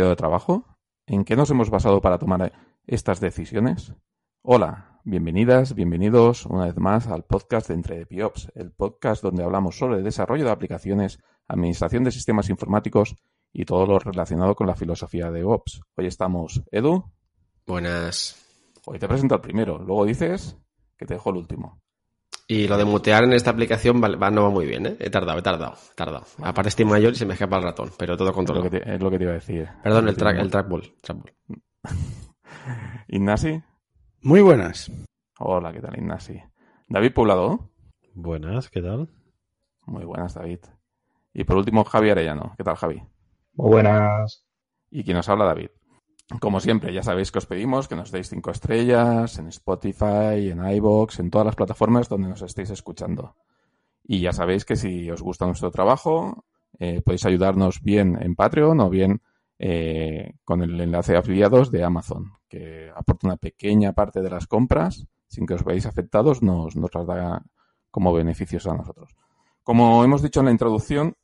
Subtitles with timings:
[0.00, 0.64] cambiado de trabajo?
[1.06, 2.52] ¿En qué nos hemos basado para tomar
[2.86, 3.92] estas decisiones?
[4.40, 9.76] Hola, bienvenidas, bienvenidos una vez más al podcast de Entre Piops, el podcast donde hablamos
[9.76, 11.18] sobre el desarrollo de aplicaciones,
[11.48, 13.14] administración de sistemas informáticos
[13.52, 15.82] y todo lo relacionado con la filosofía de Ops.
[15.94, 17.04] Hoy estamos, Edu.
[17.66, 18.42] Buenas.
[18.86, 20.56] Hoy te presento el primero, luego dices
[20.96, 21.82] que te dejo el último.
[22.50, 24.96] Y lo de mutear en esta aplicación va, no va muy bien, ¿eh?
[24.98, 26.26] He tardado, he tardado, he tardado.
[26.42, 28.66] Aparte estoy mayor y se me escapa el ratón, pero todo controlado.
[28.66, 29.68] Es lo que te, es lo que te iba a decir.
[29.84, 30.92] Perdón, el, track, el trackball.
[31.00, 31.32] trackball.
[33.06, 33.62] Ignasi.
[34.22, 34.90] Muy buenas.
[35.38, 36.42] Hola, ¿qué tal, Ignasi?
[36.88, 37.70] David Poblado.
[38.14, 39.08] Buenas, ¿qué tal?
[39.86, 40.58] Muy buenas, David.
[41.32, 42.54] Y por último, Javi Arellano.
[42.56, 43.00] ¿Qué tal, Javi?
[43.52, 44.44] Muy buenas.
[44.90, 45.68] Y quien nos habla, David.
[46.38, 50.64] Como siempre, ya sabéis que os pedimos que nos deis cinco estrellas en Spotify, en
[50.64, 53.34] iBox, en todas las plataformas donde nos estéis escuchando.
[54.04, 56.44] Y ya sabéis que si os gusta nuestro trabajo,
[56.78, 59.22] eh, podéis ayudarnos bien en Patreon o bien
[59.58, 64.46] eh, con el enlace de afiliados de Amazon, que aporta una pequeña parte de las
[64.46, 67.42] compras, sin que os veáis afectados, nos, nos las da
[67.90, 69.16] como beneficios a nosotros.
[69.64, 71.16] Como hemos dicho en la introducción,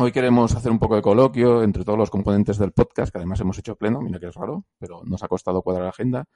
[0.00, 3.40] Hoy queremos hacer un poco de coloquio entre todos los componentes del podcast, que además
[3.40, 6.26] hemos hecho pleno, mira que es raro, pero nos ha costado cuadrar la agenda.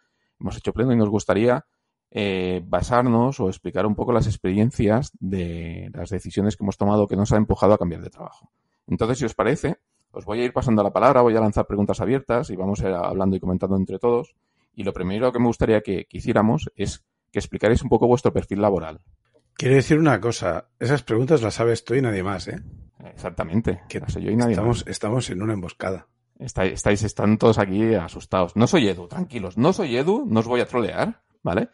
[0.40, 1.64] Hemos hecho pleno y nos gustaría
[2.10, 7.14] eh, basarnos o explicar un poco las experiencias de las decisiones que hemos tomado que
[7.14, 8.50] nos ha empujado a cambiar de trabajo.
[8.88, 9.76] Entonces, si os parece,
[10.10, 12.88] os voy a ir pasando la palabra, voy a lanzar preguntas abiertas y vamos a
[12.88, 14.34] ir hablando y comentando entre todos.
[14.74, 18.32] Y lo primero que me gustaría que, que hiciéramos es que explicarais un poco vuestro
[18.32, 19.02] perfil laboral.
[19.54, 22.60] Quiero decir una cosa, esas preguntas las sabes tú y nadie más, ¿eh?
[23.04, 23.82] Exactamente.
[23.88, 24.88] Que no sé yo y nadie estamos, más.
[24.88, 26.08] estamos en una emboscada.
[26.38, 28.56] Estáis, estáis, están todos aquí asustados.
[28.56, 29.56] No soy Edu, tranquilos.
[29.56, 31.68] No soy Edu, no os voy a trolear, ¿vale?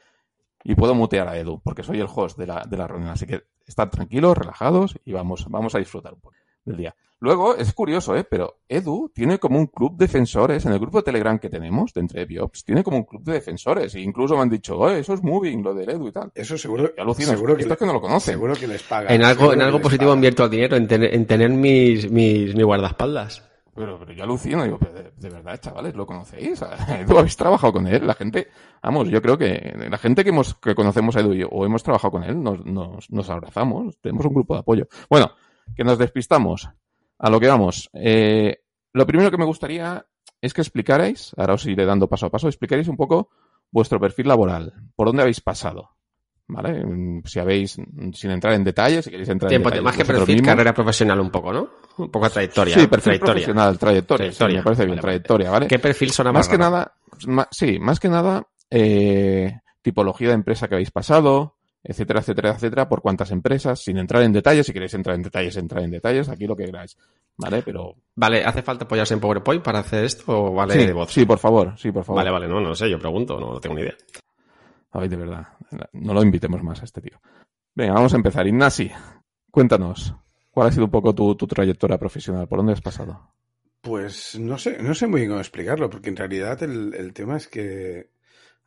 [0.65, 3.11] Y puedo mutear a Edu, porque soy el host de la, de la reunión.
[3.11, 6.37] Así que estad tranquilos, relajados y vamos, vamos a disfrutar un poco
[6.69, 6.95] del día.
[7.21, 8.23] Luego, es curioso, ¿eh?
[8.23, 11.93] Pero Edu tiene como un club de defensores en el grupo de Telegram que tenemos
[11.93, 12.65] de entre Biops.
[12.65, 13.93] Tiene como un club de defensores.
[13.97, 16.31] E incluso me han dicho, oh, eso es moving, lo del Edu y tal.
[16.33, 18.35] Eso seguro, Y alucinas, seguro que, que no lo conocen.
[18.35, 19.13] seguro que les pagan.
[19.13, 20.19] En algo, en positivo pagan.
[20.19, 23.43] invierto el dinero, en, tener- en tener mis, mis, mi guardaespaldas.
[23.75, 26.63] Pero, pero yo alucino, digo, pero de, de verdad, chavales, ¿lo conocéis?
[27.01, 28.07] Edu habéis trabajado con él.
[28.07, 28.47] La gente,
[28.81, 31.83] vamos, yo creo que la gente que hemos, que conocemos a Edu y- o hemos
[31.83, 33.97] trabajado con él, nos, nos, nos abrazamos.
[34.01, 34.87] Tenemos un grupo de apoyo.
[35.11, 35.31] Bueno,
[35.77, 36.69] que nos despistamos.
[37.19, 37.91] A lo que vamos.
[37.95, 38.61] Eh,
[38.93, 40.05] lo primero que me gustaría
[40.41, 43.31] es que explicarais, ahora os iré dando paso a paso, explicaréis un poco
[43.73, 44.73] vuestro perfil laboral.
[44.95, 45.91] ¿Por dónde habéis pasado?
[46.51, 46.83] ¿Vale?
[47.27, 49.85] Si habéis, sin entrar en detalles, si queréis entrar Tiempo, en detalles.
[49.85, 50.49] más que perfil, mismos.
[50.49, 51.69] carrera profesional un poco, ¿no?
[51.99, 52.75] Un poco trayectoria.
[52.75, 53.33] Sí, perfil trayectoria.
[53.35, 54.33] profesional, trayectoria.
[54.33, 54.57] sí, Trayectoria.
[54.61, 55.67] me parece bien, Vale, trayectoria, ¿vale?
[55.67, 56.71] ¿Qué perfil suena más más que raro?
[56.71, 61.58] nada, sí, más que nada, eh, tipología de empresa que habéis pasado,
[61.89, 65.57] etcétera, etcétera, etcétera, por cuántas empresas, sin entrar en detalles, si queréis entrar en detalles,
[65.57, 66.99] entrar en detalles, aquí lo que queráis,
[67.39, 67.63] ¿vale?
[67.63, 67.97] Pero...
[68.15, 71.11] Vale, ¿hace falta apoyarse en PowerPoint para hacer esto o vale sí, de voz?
[71.11, 72.21] sí, por favor, sí, por favor.
[72.21, 73.95] Vale, vale, no, no sé, yo pregunto, no, no tengo ni idea.
[74.93, 75.49] Ay, de verdad,
[75.95, 77.19] no lo invitemos más a este tío.
[77.75, 78.47] Venga, vamos a empezar.
[78.47, 78.91] Ignasi,
[79.51, 80.15] cuéntanos,
[80.51, 82.47] ¿cuál ha sido un poco tu, tu trayectoria profesional?
[82.49, 83.33] ¿Por dónde has pasado?
[83.81, 87.39] Pues no sé, no sé muy bien cómo explicarlo, porque en realidad el, el tema
[87.39, 88.11] es que,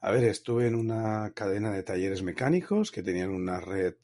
[0.01, 3.95] a ver, estuve en una cadena de talleres mecánicos que tenían una red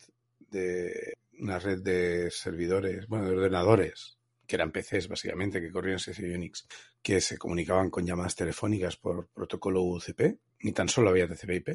[0.51, 6.33] de una red de servidores, bueno, de ordenadores, que eran PCs básicamente, que corrían CC
[6.35, 6.67] Unix,
[7.01, 11.69] que se comunicaban con llamadas telefónicas por protocolo UCP, ni tan solo había TCP/IP.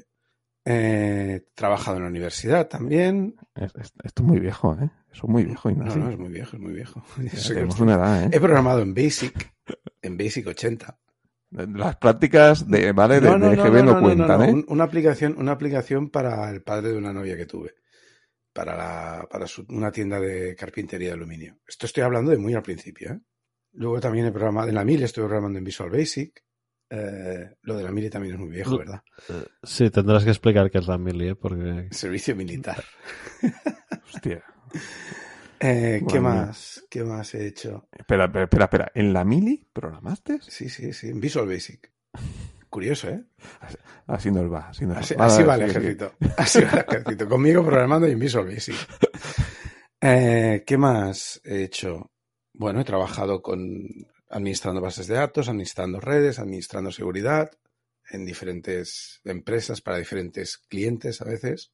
[0.64, 3.34] Eh, he trabajado en la universidad también.
[3.54, 4.90] Es- es- Esto es muy viejo, ¿eh?
[5.12, 5.98] Eso es muy viejo, No, Ignasi.
[5.98, 7.04] no, es muy viejo, es muy viejo.
[7.32, 8.30] Ya tenemos una edad, ¿eh?
[8.32, 9.52] He programado en Basic,
[10.02, 10.98] en Basic 80.
[11.52, 13.20] Las prácticas de, ¿vale?
[13.20, 14.52] De, de EGB no, cuentan, no, ¿eh?
[14.52, 17.74] un- Una aplicación, una aplicación para el padre de una novia que tuve.
[18.52, 21.58] Para, la, para su- una tienda de carpintería de aluminio.
[21.66, 23.20] Esto estoy hablando de muy al principio, ¿eh?
[23.74, 26.42] Luego también he programado, en la Mili estoy programando en Visual Basic.
[26.90, 29.00] Eh, lo de la Mili también es muy viejo, ¿verdad?
[29.62, 31.34] Sí, tendrás que explicar qué es la mili, ¿eh?
[31.34, 32.84] porque Servicio militar.
[34.12, 34.42] Hostia.
[35.64, 36.84] Eh, ¿Qué más?
[36.90, 37.86] ¿Qué más he hecho?
[37.92, 38.92] Espera, espera, espera, espera.
[38.96, 40.40] ¿En la mili programaste?
[40.42, 41.88] Sí, sí, sí, en Visual Basic.
[42.68, 43.22] Curioso, ¿eh?
[44.08, 45.24] Así nos va, así nos va.
[45.24, 46.14] así va el ejército.
[46.36, 47.28] Así va el ejército.
[47.28, 48.74] Conmigo programando y en Visual Basic.
[50.04, 52.10] Eh, ¿Qué más he hecho?
[52.52, 53.62] Bueno, he trabajado con
[54.30, 57.52] administrando bases de datos, administrando redes, administrando seguridad
[58.10, 61.70] en diferentes empresas para diferentes clientes a veces.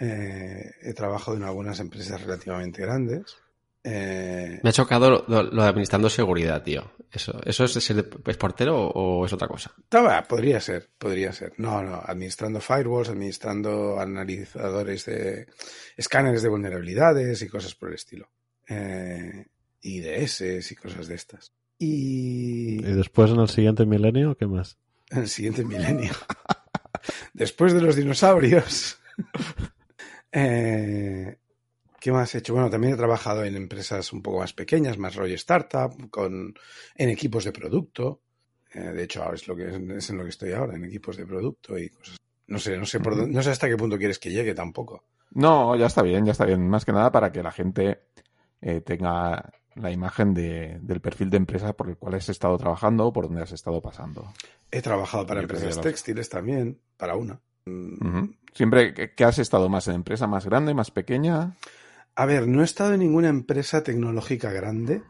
[0.00, 3.36] Eh, he trabajado en algunas empresas relativamente grandes.
[3.84, 6.90] Eh, Me ha chocado lo, lo- lo de administrando seguridad, tío.
[7.12, 9.72] ¿Eso, eso es ser es portero o, o es otra cosa?
[10.28, 11.52] Podría ser, podría ser.
[11.56, 15.46] No, no, administrando firewalls, administrando analizadores de
[15.96, 18.28] escáneres de vulnerabilidades y cosas por el estilo.
[18.68, 19.46] Eh,
[19.82, 21.52] IDS y cosas de estas.
[21.78, 24.76] Y ¿Y después en el siguiente milenio qué más?
[25.10, 26.12] en el siguiente milenio,
[27.32, 28.98] después de los dinosaurios,
[30.32, 31.38] eh,
[32.00, 32.54] ¿qué más he hecho?
[32.54, 36.54] Bueno, también he trabajado en empresas un poco más pequeñas, más rollo startup, con,
[36.96, 38.22] en equipos de producto.
[38.72, 41.16] Eh, de hecho, ahora es, lo que, es en lo que estoy ahora, en equipos
[41.16, 42.16] de producto y cosas.
[42.46, 45.04] No sé, no sé, por dónde- no sé hasta qué punto quieres que llegue tampoco.
[45.32, 46.68] No, ya está bien, ya está bien.
[46.68, 48.02] Más que nada para que la gente
[48.60, 53.06] eh, tenga la imagen de- del perfil de empresa por el cual has estado trabajando
[53.06, 54.32] o por donde has estado pasando.
[54.70, 57.40] He trabajado para Yo empresas textiles también, para una.
[58.52, 61.56] Siempre que, que has estado más en empresa más grande, más pequeña.
[62.14, 65.02] A ver, no he estado en ninguna empresa tecnológica grande,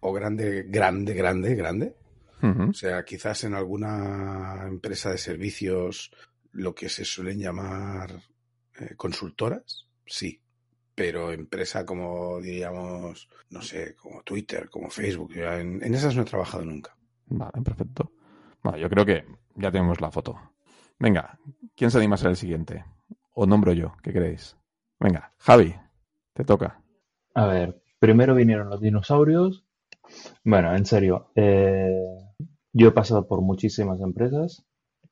[0.00, 1.96] o grande, grande, grande, grande.
[2.42, 6.10] O sea, quizás en alguna empresa de servicios,
[6.52, 8.20] lo que se suelen llamar
[8.78, 10.42] eh, consultoras, sí.
[10.94, 16.26] Pero empresa como, diríamos, no sé, como Twitter, como Facebook, en, en esas no he
[16.26, 16.94] trabajado nunca.
[17.28, 18.12] Vale, perfecto.
[18.62, 19.24] Bueno, yo creo que
[19.54, 20.38] ya tenemos la foto.
[20.98, 21.38] Venga,
[21.76, 22.84] ¿quién se anima a ser el siguiente?
[23.32, 23.94] ¿O nombro yo?
[24.02, 24.56] ¿Qué creéis?
[24.98, 25.74] Venga, Javi,
[26.32, 26.80] te toca.
[27.34, 29.64] A ver, primero vinieron los dinosaurios.
[30.44, 31.92] Bueno, en serio, eh,
[32.72, 34.64] yo he pasado por muchísimas empresas.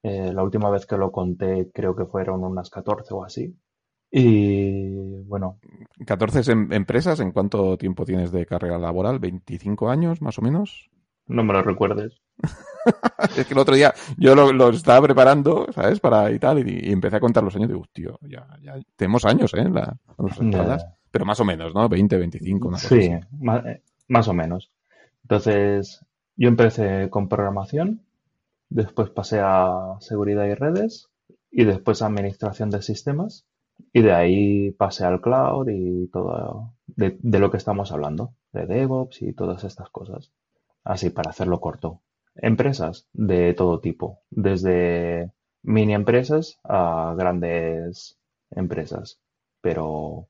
[0.03, 3.57] Eh, la última vez que lo conté creo que fueron unas 14 o así.
[4.11, 5.59] Y bueno,
[6.07, 9.21] 14 em- empresas, ¿en cuánto tiempo tienes de carrera laboral?
[9.21, 10.91] ¿25 años, más o menos?
[11.27, 12.22] no me lo recuerdes.
[13.37, 16.01] Es que el otro día yo lo, lo estaba preparando, ¿sabes?
[16.01, 19.25] Para y tal, y, y empecé a contar los años digo, tío, ya, ya tenemos
[19.25, 19.61] años, ¿eh?
[19.61, 20.87] en La, en las entradas.
[21.11, 21.89] Pero más o menos, ¿no?
[21.89, 23.13] 20, 25, una cosa Sí, así.
[23.67, 24.71] eh, más o menos.
[25.23, 26.05] Entonces,
[26.37, 28.03] yo empecé con programación,
[28.71, 31.11] después pasé a seguridad y redes,
[31.51, 33.47] y después a administración de sistemas,
[33.93, 38.67] y de ahí pasé al cloud y todo de, de lo que estamos hablando, de
[38.67, 40.33] DevOps y todas estas cosas.
[40.85, 42.01] Así, para hacerlo corto.
[42.35, 45.31] Empresas de todo tipo, desde
[45.63, 48.19] mini empresas a grandes
[48.51, 49.21] empresas,
[49.61, 50.29] pero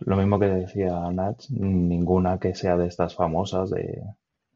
[0.00, 4.02] lo mismo que decía Nach, ninguna que sea de estas famosas de,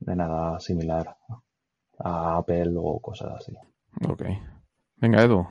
[0.00, 1.16] de nada similar
[1.98, 3.56] a Apple o cosas así.
[4.08, 4.22] Ok.
[4.96, 5.46] Venga, Edu.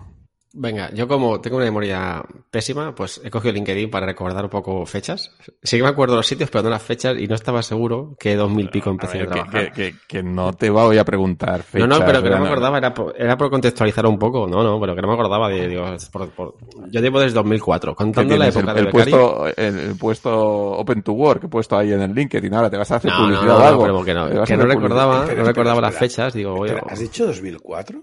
[0.59, 4.85] Venga, yo como tengo una memoria pésima, pues he cogido LinkedIn para recordar un poco
[4.87, 5.29] fechas.
[5.61, 8.35] Sí que me acuerdo los sitios, pero no las fechas y no estaba seguro que
[8.35, 9.71] 2000 pico empecé A ver, a que, trabajar.
[9.73, 11.87] que- que- que no te voy a preguntar No, fechas.
[11.89, 14.79] no, pero que no me acordaba, era por, era por contextualizar un poco, no, no,
[14.79, 16.55] pero que no me acordaba de, digo, por- por-
[16.89, 19.19] yo llevo desde 2004, ¿Qué contando la época el, de el becario.
[19.45, 20.31] puesto, el, el puesto
[20.71, 22.51] Open to Work que he puesto ahí en el LinkedIn.
[22.53, 23.81] Ahora te vas a hacer No, no, publicidad no, o no, algo.
[23.83, 26.09] pero que no, que no recordaba, Espera, no espera, recordaba las espera.
[26.09, 28.01] fechas, digo, oye, ¿Has dicho 2004?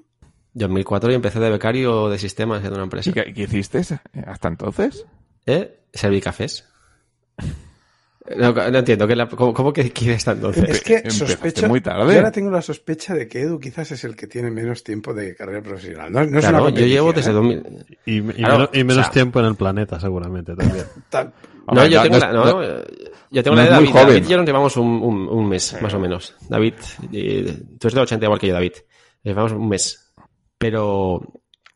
[0.54, 3.10] 2004 y empecé de becario de sistemas en una empresa.
[3.10, 3.82] ¿Y qué, qué hiciste
[4.26, 5.04] hasta entonces?
[5.46, 5.80] ¿Eh?
[5.92, 6.64] Serví cafés.
[8.38, 10.64] No, no entiendo, ¿qué la- ¿cómo, cómo que quieres hasta entonces?
[10.66, 11.68] Es que sospecho.
[11.68, 12.10] muy tarde.
[12.10, 15.12] Yo ahora tengo la sospecha de que Edu quizás es el que tiene menos tiempo
[15.12, 16.10] de carrera profesional.
[16.10, 17.34] No, no es Claro, una yo llevo desde ¿eh?
[17.34, 17.62] 2000.
[18.06, 20.86] Y, y Claro, menos, y menos o sea- tiempo en el planeta, seguramente, también.
[21.10, 21.34] Tal-
[21.70, 22.62] No, yo tengo no la, no, no-
[23.30, 23.90] yo tengo no la de David.
[23.90, 24.06] joven.
[24.08, 26.34] David y yo nos llevamos un, un- un mes, más o menos.
[26.48, 26.74] David,
[27.12, 28.72] eh, tú eres de 80 igual que yo, David.
[29.22, 30.03] Llevamos un mes.
[30.58, 31.20] Pero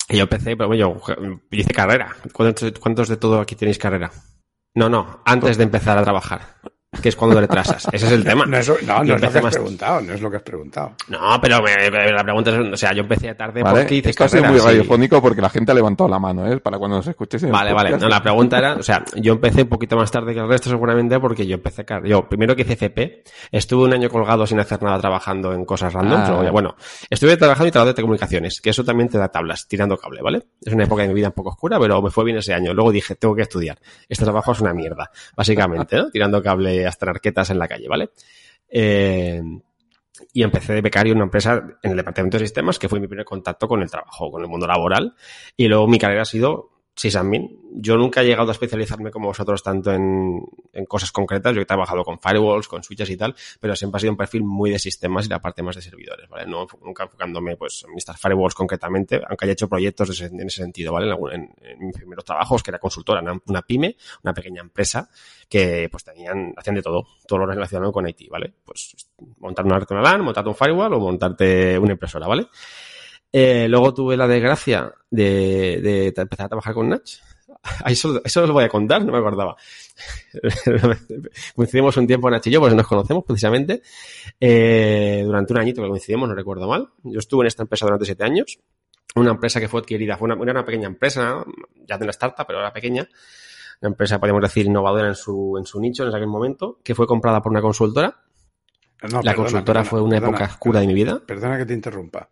[0.09, 2.15] yo empecé, pero bueno, yo hice carrera.
[2.33, 4.11] ¿Cuántos, cuántos de todo aquí tenéis carrera?
[4.75, 6.57] No, no, antes de empezar a trabajar.
[6.91, 7.87] Que es cuando te retrasas.
[7.93, 8.47] Ese es el tema.
[8.47, 10.43] No, eso- no, no es lo que has más- preguntado, no es lo que has
[10.43, 10.93] preguntado.
[11.09, 14.09] No, pero me- me- la pregunta es, o sea, yo empecé tarde Vale, porque hice
[14.11, 14.63] Esto ha sido carrera.
[14.63, 16.59] muy radiofónico porque la gente ha levantado la mano, ¿eh?
[16.61, 17.49] Para cuando nos escuches.
[17.51, 17.99] Vale, vale.
[17.99, 20.71] No, la pregunta era, o sea, yo empecé un poquito más tarde que el resto
[20.71, 24.59] seguramente porque yo empecé, car- yo primero que hice FP, estuve un año colgado sin
[24.59, 26.37] hacer nada trabajando en cosas random, Ah.
[26.41, 26.75] pero bueno,
[27.11, 30.43] estuve trabajando y trabajando de telecomunicaciones, que eso también te da tablas, tirando cable, ¿vale?
[30.65, 32.73] Es una época de mi vida un poco oscura, pero me fue bien ese año.
[32.73, 33.79] Luego dije, tengo que estudiar.
[34.09, 36.09] Este trabajo es una mierda, básicamente, ¿no?
[36.11, 38.11] Tirando cable hasta en arquetas en la calle, ¿vale?
[38.69, 39.41] Eh,
[40.33, 43.07] y empecé de becario en una empresa en el departamento de sistemas, que fue mi
[43.07, 45.15] primer contacto con el trabajo, con el mundo laboral.
[45.57, 47.57] Y luego mi carrera ha sido sysadmin.
[47.75, 51.55] Yo nunca he llegado a especializarme como vosotros tanto en, en cosas concretas.
[51.55, 54.43] Yo he trabajado con firewalls, con switches y tal, pero siempre ha sido un perfil
[54.43, 56.47] muy de sistemas y la parte más de servidores, ¿vale?
[56.47, 60.63] No, nunca enfocándome, pues, en estas firewalls concretamente, aunque haya hecho proyectos ese- en ese
[60.63, 61.09] sentido, ¿vale?
[61.33, 65.09] En, en- mis primeros trabajos, que era consultora, una, una pyme, una pequeña empresa,
[65.49, 68.53] que pues tenían, hacían de todo, todo lo relacionado con IT, ¿vale?
[68.65, 72.49] Pues montar una red con LAN, montarte un firewall o montarte una impresora, ¿vale?
[73.33, 77.19] Eh, luego tuve la desgracia de, de empezar a trabajar con Natch.
[77.87, 79.57] Eso, eso os lo voy a contar, no me acordaba.
[81.57, 83.83] coincidimos un tiempo Nach y yo, pues nos conocemos precisamente.
[84.41, 86.89] Eh, durante un añito que coincidimos, no recuerdo mal.
[87.03, 88.59] Yo estuve en esta empresa durante siete años.
[89.15, 91.45] Una empresa que fue adquirida, fue una, era una pequeña empresa,
[91.87, 93.09] ya de una startup, pero era pequeña.
[93.81, 97.07] Una empresa, podríamos decir, innovadora en su, en su nicho en aquel momento, que fue
[97.07, 98.15] comprada por una consultora
[99.03, 101.23] No, la perdona, consultora perdona, fue una perdona, época oscura de mi vida.
[101.27, 102.29] Perdona que te interrumpa.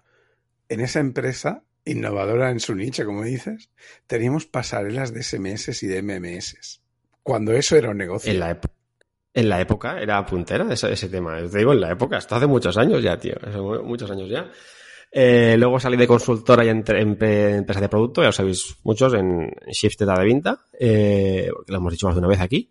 [0.69, 3.71] En esa empresa, innovadora en su nicho, como dices,
[4.07, 6.81] teníamos pasarelas de SMS y de MMS.
[7.23, 8.33] Cuando eso era un negocio.
[8.33, 8.61] En la,
[9.35, 11.39] en la época era puntera ese, ese tema.
[11.51, 13.35] Te digo, en la época, hasta hace muchos años ya, tío.
[13.43, 14.51] Hace mu- muchos años ya.
[15.13, 19.51] Eh, luego salí de consultora y en empresa de producto, ya lo sabéis muchos, en
[19.71, 22.71] Shifted a Vinta, eh, porque lo hemos dicho más de una vez aquí.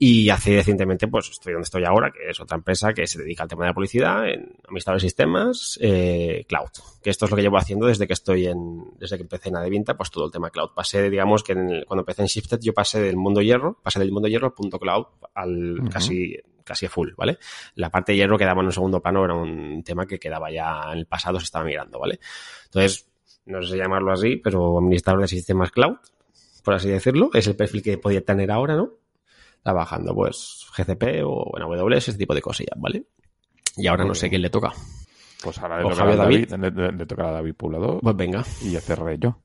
[0.00, 3.42] Y hace recientemente, pues estoy donde estoy ahora, que es otra empresa que se dedica
[3.42, 6.68] al tema de la publicidad, en administrador de sistemas, eh, cloud.
[7.02, 9.56] Que esto es lo que llevo haciendo desde que estoy en, desde que empecé en
[9.56, 10.70] Adevinta, pues todo el tema cloud.
[10.74, 13.98] Pasé, digamos, que en el- cuando empecé en Shifted, yo pasé del mundo hierro, pasé
[13.98, 15.88] del mundo hierro al punto cloud, al Ujú.
[15.90, 17.38] casi, casi a full, ¿vale?
[17.74, 20.92] La parte de hierro quedaba en un segundo plano, era un tema que quedaba ya
[20.92, 22.20] en el pasado, se estaba migrando, ¿vale?
[22.66, 23.08] Entonces,
[23.46, 25.96] no sé llamarlo así, pero administrador de sistemas cloud,
[26.62, 28.92] por así decirlo, es el perfil que podía tener ahora, ¿no?
[29.68, 33.04] Trabajando, pues, GCP o en AWS, ese tipo de cosillas, ¿vale?
[33.76, 34.72] Y ahora no sé quién le toca.
[35.42, 36.74] Pues ahora le toca, a David, David.
[36.78, 38.42] le, le- le toca a David Poblador Pues venga.
[38.62, 39.42] y ya cerré yo.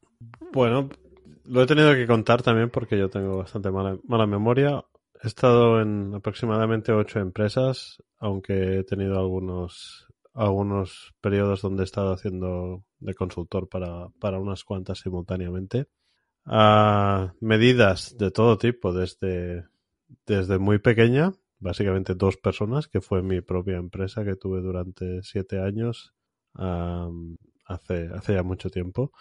[0.53, 0.87] Bueno,
[1.45, 4.81] lo he tenido que contar también porque yo tengo bastante mala, mala memoria.
[5.21, 12.13] He estado en aproximadamente ocho empresas, aunque he tenido algunos, algunos periodos donde he estado
[12.13, 15.87] haciendo de consultor para, para unas cuantas simultáneamente.
[16.45, 19.65] A medidas de todo tipo, desde,
[20.25, 25.59] desde muy pequeña, básicamente dos personas, que fue mi propia empresa que tuve durante siete
[25.59, 26.13] años,
[26.53, 29.11] am, hace, hace ya mucho tiempo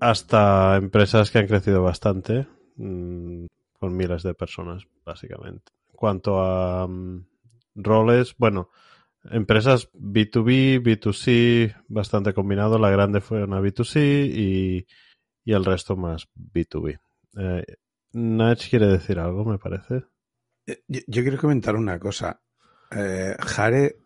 [0.00, 3.46] hasta empresas que han crecido bastante, mm,
[3.78, 5.72] con miles de personas, básicamente.
[5.90, 7.26] En cuanto a mm,
[7.76, 8.70] roles, bueno,
[9.24, 12.78] empresas B2B, B2C, bastante combinado.
[12.78, 14.86] La grande fue una B2C y,
[15.44, 16.98] y el resto más B2B.
[17.36, 17.64] Eh,
[18.12, 20.04] Nach quiere decir algo, me parece.
[20.66, 22.40] Eh, Yo, yo quiero comentar una cosa.
[22.90, 23.96] Eh, Jare,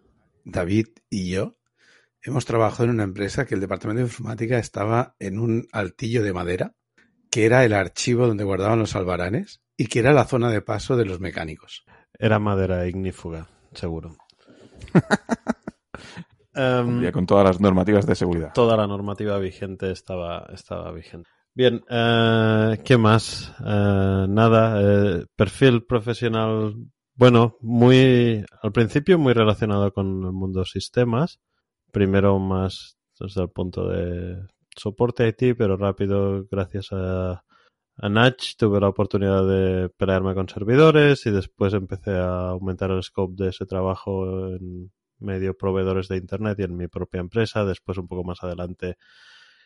[0.44, 1.56] David y yo
[2.22, 6.32] hemos trabajado en una empresa que el departamento de informática estaba en un altillo de
[6.32, 6.74] madera,
[7.30, 10.96] que era el archivo donde guardaban los albaranes y que era la zona de paso
[10.96, 11.84] de los mecánicos.
[12.18, 14.16] Era madera ignífuga, seguro.
[16.56, 18.52] Ya con todas las normativas de seguridad.
[18.52, 21.28] toda la normativa vigente estaba, estaba vigente.
[21.56, 23.54] Bien, eh, ¿qué más?
[23.64, 24.80] Eh, nada,
[25.20, 26.74] eh, perfil profesional,
[27.14, 31.40] bueno, muy, al principio muy relacionado con el mundo sistemas,
[31.92, 34.36] primero más desde el punto de
[34.76, 37.44] soporte IT, pero rápido gracias a,
[37.98, 43.02] a Natch tuve la oportunidad de pelearme con servidores y después empecé a aumentar el
[43.04, 47.64] scope de ese trabajo en medio proveedores de Internet y en mi propia empresa.
[47.64, 48.96] Después, un poco más adelante,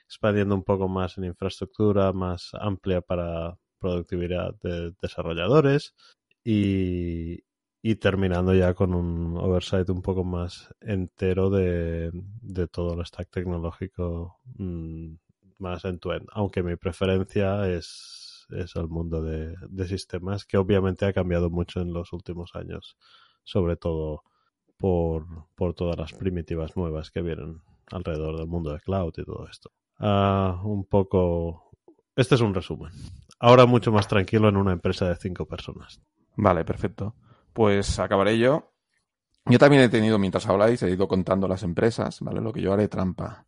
[0.08, 5.94] expandiendo un poco más en infraestructura más amplia para productividad de desarrolladores
[6.42, 7.44] y,
[8.00, 12.10] terminando ya con un oversight un poco más entero de,
[12.70, 15.14] todo el stack tecnológico mm,
[15.58, 16.26] más end-to-end.
[16.32, 21.80] Aunque mi preferencia es, es el mundo de, de sistemas, que obviamente ha cambiado mucho
[21.80, 22.96] en los últimos años,
[23.44, 24.22] sobre todo
[24.78, 29.46] por, por todas las primitivas nuevas que vienen alrededor del mundo de cloud y todo
[29.50, 29.70] esto.
[29.98, 31.70] Ah, un poco.
[32.16, 32.92] Este es un resumen.
[33.40, 36.00] Ahora mucho más tranquilo en una empresa de cinco personas.
[36.36, 37.14] Vale, perfecto.
[37.52, 38.72] Pues acabaré yo.
[39.46, 42.40] Yo también he tenido, mientras habláis, he ido contando las empresas, ¿vale?
[42.40, 43.46] Lo que yo haré trampa.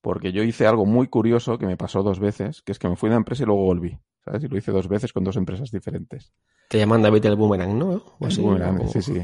[0.00, 2.96] Porque yo hice algo muy curioso que me pasó dos veces, que es que me
[2.96, 3.98] fui a una empresa y luego volví.
[4.24, 4.44] ¿Sabes?
[4.44, 6.32] Y lo hice dos veces con dos empresas diferentes.
[6.68, 8.02] Te llaman David el Boomerang, ¿no?
[8.18, 9.18] O así, Muy grande, o- sí, sí.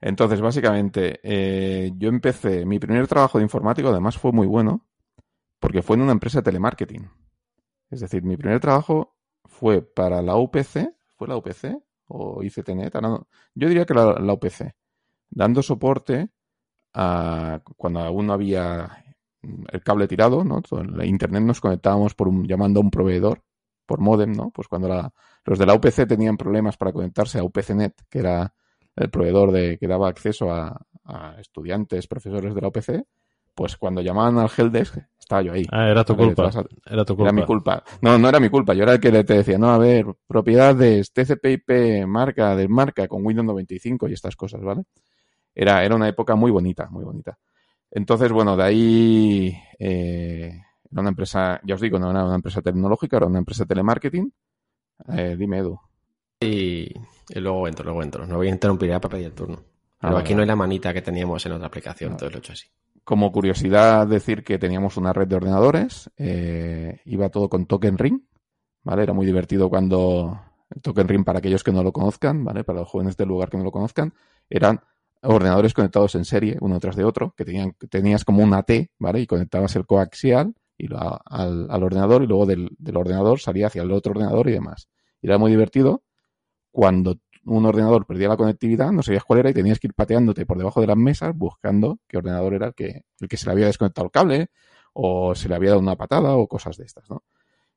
[0.00, 4.85] Entonces, básicamente, eh, yo empecé, mi primer trabajo de informático además fue muy bueno,
[5.66, 7.10] porque fue en una empresa de telemarketing.
[7.90, 11.76] Es decir, mi primer trabajo fue para la UPC, ¿fue la UPC?
[12.06, 12.94] ¿O ICTNet?
[13.52, 14.76] Yo diría que la, UPC,
[15.28, 16.30] dando soporte
[16.94, 19.04] a cuando aún no había
[19.42, 20.62] el cable tirado, ¿no?
[20.70, 23.42] En la internet nos conectábamos por un, llamando a un proveedor,
[23.86, 24.52] por modem, ¿no?
[24.52, 25.12] Pues cuando la,
[25.44, 28.54] los de la UPC tenían problemas para conectarse a UPCnet, que era
[28.94, 33.04] el proveedor de, que daba acceso a, a estudiantes, profesores de la UPC,
[33.56, 35.66] pues cuando llamaban al helpdesk, estaba yo ahí.
[35.72, 36.50] Ah, era tu culpa.
[36.84, 37.22] Era tu culpa.
[37.24, 37.82] Era mi culpa.
[38.02, 38.74] No, no era mi culpa.
[38.74, 43.24] Yo era el que le- te decía, no, a ver, propiedades, TCP/IP, marca, desmarca con
[43.26, 44.82] Windows 95 y estas cosas, ¿vale?
[45.54, 47.38] Era, era una época muy bonita, muy bonita.
[47.90, 50.60] Entonces, bueno, de ahí eh,
[50.92, 53.68] era una empresa, ya os digo, no era una empresa tecnológica, era una empresa de
[53.68, 54.32] telemarketing.
[55.16, 55.78] Eh, dime, Edu.
[56.40, 56.92] Y,
[57.30, 58.26] y luego entro, luego entro.
[58.26, 59.56] No voy a interrumpir ya para pedir el turno.
[59.58, 62.14] Ah, Pero vale, aquí no hay la manita que teníamos en otra aplicación, No.
[62.14, 62.66] entonces lo he hecho así.
[63.06, 68.20] Como curiosidad, decir que teníamos una red de ordenadores, eh, iba todo con Token Ring,
[68.82, 69.04] ¿vale?
[69.04, 70.40] Era muy divertido cuando
[70.74, 72.64] el Token Ring, para aquellos que no lo conozcan, ¿vale?
[72.64, 74.12] Para los jóvenes del lugar que no lo conozcan,
[74.50, 74.80] eran
[75.22, 79.20] ordenadores conectados en serie, uno tras de otro, que tenían, tenías como una T, ¿vale?
[79.20, 83.82] Y conectabas el coaxial y al, al, ordenador y luego del, del, ordenador salía hacia
[83.82, 84.88] el otro ordenador y demás.
[85.22, 86.02] Y era muy divertido
[86.72, 90.44] cuando un ordenador perdía la conectividad, no sabías cuál era y tenías que ir pateándote
[90.44, 93.52] por debajo de las mesas buscando qué ordenador era el que, el que se le
[93.52, 94.50] había desconectado el cable
[94.92, 97.22] o se le había dado una patada o cosas de estas, ¿no?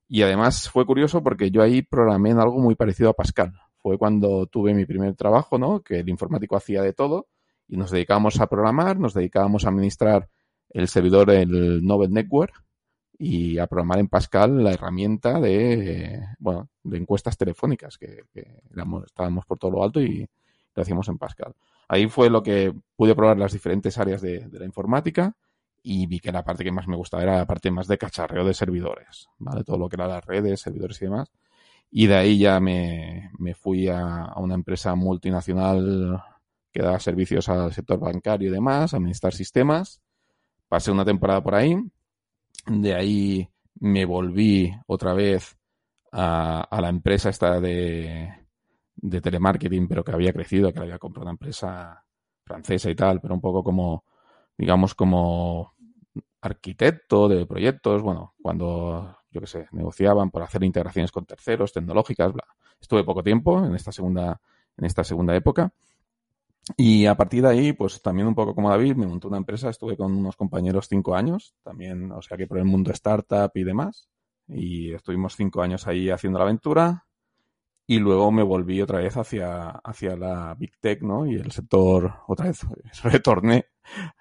[0.08, 3.54] Y además fue curioso porque yo ahí programé en algo muy parecido a Pascal.
[3.78, 5.82] Fue cuando tuve mi primer trabajo, ¿no?
[5.82, 7.28] Que el informático hacía de todo
[7.68, 10.30] y nos dedicábamos a programar, nos dedicábamos a administrar
[10.70, 12.54] el servidor, el Nobel Network
[13.22, 18.62] y a programar en Pascal la herramienta de, bueno, de encuestas telefónicas que, que
[19.06, 20.26] estábamos por todo lo alto y
[20.74, 21.54] lo hacíamos en Pascal.
[21.90, 25.36] Ahí fue lo que pude probar las diferentes áreas de, la informática
[25.84, 28.46] y vi que la parte que más me gustaba era la parte más de cacharreo
[28.46, 29.66] de servidores, ¿vale?
[29.66, 31.30] Todo lo que era las redes, servidores y demás.
[31.92, 36.24] Y de ahí ya me, me fui a, a, una empresa multinacional
[36.72, 40.00] que daba servicios al sector bancario y demás, administrar sistemas.
[40.70, 41.76] Pasé una temporada por ahí.
[42.66, 43.50] De ahí
[43.80, 45.58] me volví otra vez
[46.12, 48.34] a, la empresa esta de,
[48.96, 52.04] de telemarketing, pero que había crecido, que había comprado una empresa
[52.44, 54.04] francesa y tal, pero un poco como
[54.60, 55.74] digamos, como
[56.42, 62.34] arquitecto de proyectos, bueno, cuando, yo qué sé, negociaban por hacer integraciones con terceros, tecnológicas,
[62.34, 62.44] bla.
[62.80, 64.42] Estuve poco tiempo en esta segunda,
[64.75, 65.72] en esta segunda época.
[66.78, 69.70] Y a partir de ahí, pues también un poco como David, me monté una empresa,
[69.70, 73.64] estuve con unos compañeros cinco años, también, o sea que por el mundo startup y
[73.64, 74.10] demás.
[74.48, 77.06] Y estuvimos cinco años ahí haciendo la aventura.
[77.88, 81.26] Y luego me volví otra vez hacia, hacia la Big Tech, ¿no?
[81.26, 82.62] Y el sector, otra vez,
[83.04, 83.66] retorné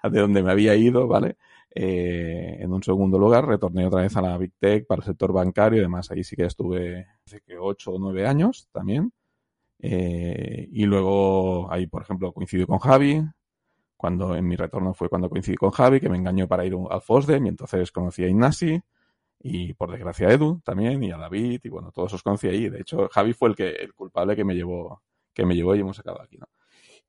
[0.03, 1.37] de donde me había ido, ¿vale?
[1.73, 5.31] Eh, en un segundo lugar, retorné otra vez a la Big Tech para el sector
[5.31, 6.09] bancario y demás.
[6.11, 9.11] Ahí sí que estuve hace que ocho o nueve años también.
[9.79, 13.23] Eh, y luego ahí, por ejemplo, coincidí con Javi.
[13.97, 17.01] Cuando en mi retorno fue cuando coincidí con Javi, que me engañó para ir al
[17.01, 18.81] FOSDEM y entonces conocí a Ignasi
[19.41, 22.69] y por desgracia a Edu también y a David y bueno, todos os conocí ahí.
[22.69, 25.01] De hecho, Javi fue el que el culpable que me llevó
[25.33, 26.47] que me llevó y hemos sacado aquí, ¿no?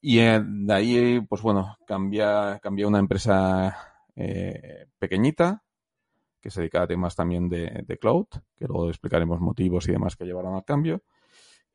[0.01, 2.25] Y de ahí, pues bueno, cambié,
[2.63, 3.77] cambié una empresa
[4.17, 5.63] eh, pequeñita
[6.41, 10.17] que se dedica a temas también de, de, cloud, que luego explicaremos motivos y demás
[10.17, 11.03] que llevaron al cambio.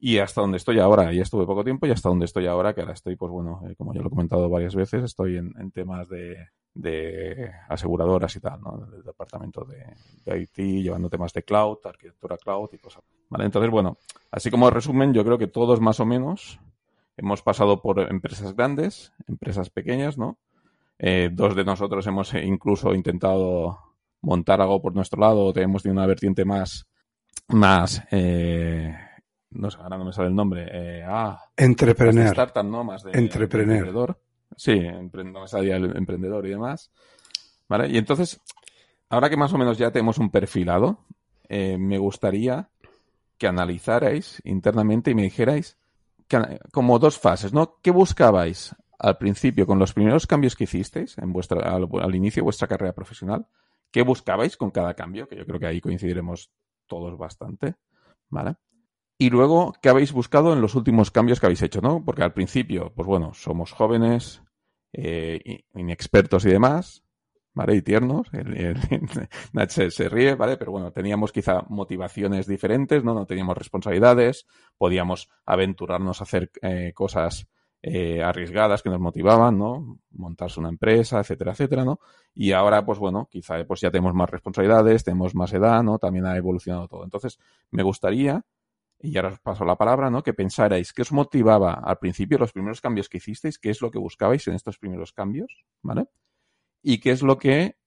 [0.06, 2.82] Y hasta donde estoy ahora, ya estuve poco tiempo, y hasta donde estoy ahora, que
[2.82, 6.08] ahora estoy, pues bueno, eh, como ya lo he comentado varias veces, estoy en, temas
[6.10, 8.86] de, de, aseguradoras y tal, ¿no?
[8.86, 9.84] Del departamento de,
[10.24, 13.02] de, IT, llevando temas de cloud, arquitectura cloud y cosas.
[13.30, 13.46] ¿Vale?
[13.46, 13.98] Entonces, bueno,
[14.30, 16.60] así como resumen, yo creo que todos más o menos
[17.18, 20.38] hemos pasado por empresas grandes, empresas pequeñas, ¿no?
[21.00, 23.80] Eh, dos de nosotros hemos incluso intentado
[24.22, 26.86] montar algo por nuestro lado, tenemos de una vertiente más,
[27.48, 28.96] más, eh,
[29.56, 32.16] no sé, ahora no me sale el nombre, eh, ah, Entrepreneur.
[32.16, 32.84] Más de startup, ¿no?
[32.84, 33.68] Más de, Entrepreneur.
[33.68, 34.20] de emprendedor.
[34.56, 36.92] Sí, no me salía el emprendedor y demás.
[37.68, 37.90] ¿Vale?
[37.90, 38.40] Y entonces,
[39.10, 41.00] ahora que más o menos ya tenemos un perfilado,
[41.50, 42.70] eh, me gustaría
[43.38, 45.78] que analizarais internamente y me dijerais
[46.28, 47.78] que, como dos fases, ¿no?
[47.82, 52.42] ¿Qué buscabais al principio con los primeros cambios que hicisteis en vuestra, al, al, inicio
[52.42, 53.48] de vuestra carrera profesional?
[53.92, 55.28] ¿Qué buscabais con cada cambio?
[55.28, 56.52] Que yo creo que ahí coincidiremos
[56.88, 57.76] todos bastante,
[58.30, 58.56] ¿vale?
[59.18, 62.04] Y luego, ¿qué habéis buscado en los últimos cambios que habéis hecho, no?
[62.04, 64.42] Porque al principio, pues bueno, somos jóvenes,
[64.92, 67.06] eh, inexpertos y demás,
[67.54, 67.76] ¿vale?
[67.76, 68.28] Y tiernos.
[68.34, 68.78] El,
[69.70, 70.58] se, ríe, ¿vale?
[70.58, 73.14] Pero bueno, teníamos quizá motivaciones diferentes, ¿no?
[73.14, 74.46] No teníamos responsabilidades,
[74.78, 77.48] podíamos aventurarnos a hacer eh, cosas
[77.82, 80.00] eh, arriesgadas que nos motivaban, ¿no?
[80.12, 82.00] Montarse una empresa, etcétera, etcétera, ¿no?
[82.34, 86.00] Y ahora, pues bueno, quizá pues ya tenemos más responsabilidades, tenemos más edad, ¿no?
[86.00, 87.04] También ha evolucionado todo.
[87.06, 87.40] Entonces,
[87.72, 88.44] me gustaría
[89.02, 90.24] y ahora os paso la palabra, ¿no?
[90.24, 93.92] Que pensarais qué os motivaba al principio, los primeros cambios que hicisteis, qué es lo
[93.92, 96.08] que buscabais en estos primeros cambios, ¿vale?
[96.82, 97.78] Y qué es lo que.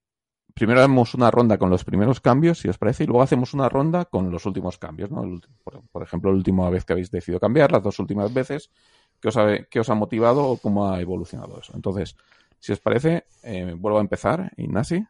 [0.55, 3.69] Primero hacemos una ronda con los primeros cambios, si os parece, y luego hacemos una
[3.69, 5.41] ronda con los últimos cambios, ¿no?
[5.63, 8.71] Por, ejemplo, la última vez que habéis decidido cambiar, las dos últimas veces,
[9.21, 11.73] ¿qué os ha, qué os ha motivado o cómo ha evolucionado eso?
[11.77, 12.17] Entonces,
[12.59, 15.07] si os parece, eh, vuelvo a empezar, Ignasi.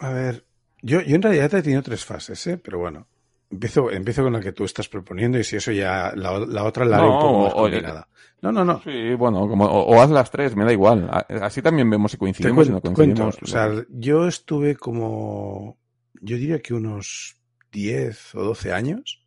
[0.00, 0.44] A ver,
[0.82, 2.58] yo, yo en realidad he tenido tres fases, ¿eh?
[2.58, 3.06] Pero bueno,
[3.50, 6.84] Empiezo, empiezo con la que tú estás proponiendo y si eso ya la, la otra
[6.84, 8.08] la haré no, un poco más combinada.
[8.42, 8.80] No, no, no.
[8.82, 11.10] Sí, bueno, como, o, o, haz las tres, me da igual.
[11.42, 13.36] Así también vemos si coincidimos y no coincidimos.
[13.36, 13.38] Cuento.
[13.42, 15.78] O sea, yo estuve como,
[16.20, 17.36] yo diría que unos
[17.72, 19.26] 10 o 12 años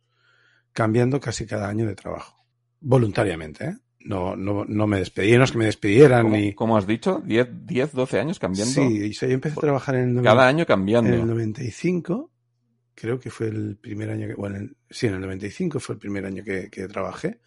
[0.72, 2.44] cambiando casi cada año de trabajo.
[2.80, 3.76] Voluntariamente, ¿eh?
[4.00, 6.52] No, no, no me despedí, no es que me despidieran ¿Cómo, ni...
[6.52, 7.22] ¿Cómo has dicho?
[7.22, 8.74] ¿10, 10, 12 años cambiando?
[8.74, 10.22] Sí, yo empecé a trabajar en el...
[10.24, 11.10] Cada año cambiando.
[11.10, 12.30] En el 95
[12.94, 16.26] creo que fue el primer año que, bueno, sí, en el 95 fue el primer
[16.26, 17.40] año que, que trabajé.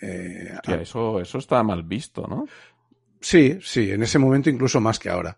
[0.00, 2.46] Eh, Hostia, eso, eso está mal visto, ¿no?
[3.20, 5.36] Sí, sí, en ese momento incluso más que ahora.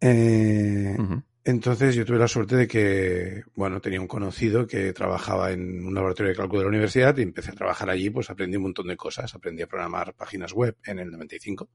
[0.00, 0.96] Eh,
[1.44, 5.94] entonces yo tuve la suerte de que, bueno, tenía un conocido que trabajaba en un
[5.94, 8.88] laboratorio de cálculo de la universidad y empecé a trabajar allí, pues aprendí un montón
[8.88, 9.34] de cosas.
[9.34, 11.68] Aprendí a programar páginas web en el 95.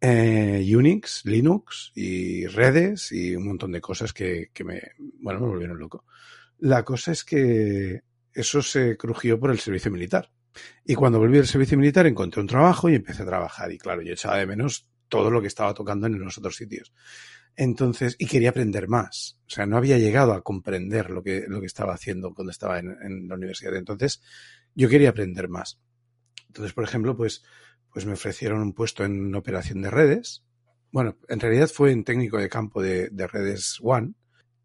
[0.00, 5.46] Eh, Unix, Linux y redes y un montón de cosas que, que me, bueno, me
[5.46, 6.04] volvieron loco.
[6.62, 10.30] La cosa es que eso se crujió por el servicio militar.
[10.84, 13.72] Y cuando volví del servicio militar encontré un trabajo y empecé a trabajar.
[13.72, 16.92] Y claro, yo echaba de menos todo lo que estaba tocando en los otros sitios.
[17.56, 19.40] Entonces, y quería aprender más.
[19.44, 22.78] O sea, no había llegado a comprender lo que, lo que estaba haciendo cuando estaba
[22.78, 23.74] en, la universidad.
[23.74, 24.22] Entonces,
[24.72, 25.80] yo quería aprender más.
[26.46, 27.42] Entonces, por ejemplo, pues,
[27.92, 30.44] pues me ofrecieron un puesto en operación de redes.
[30.92, 34.14] Bueno, en realidad fue en técnico de campo de, de redes One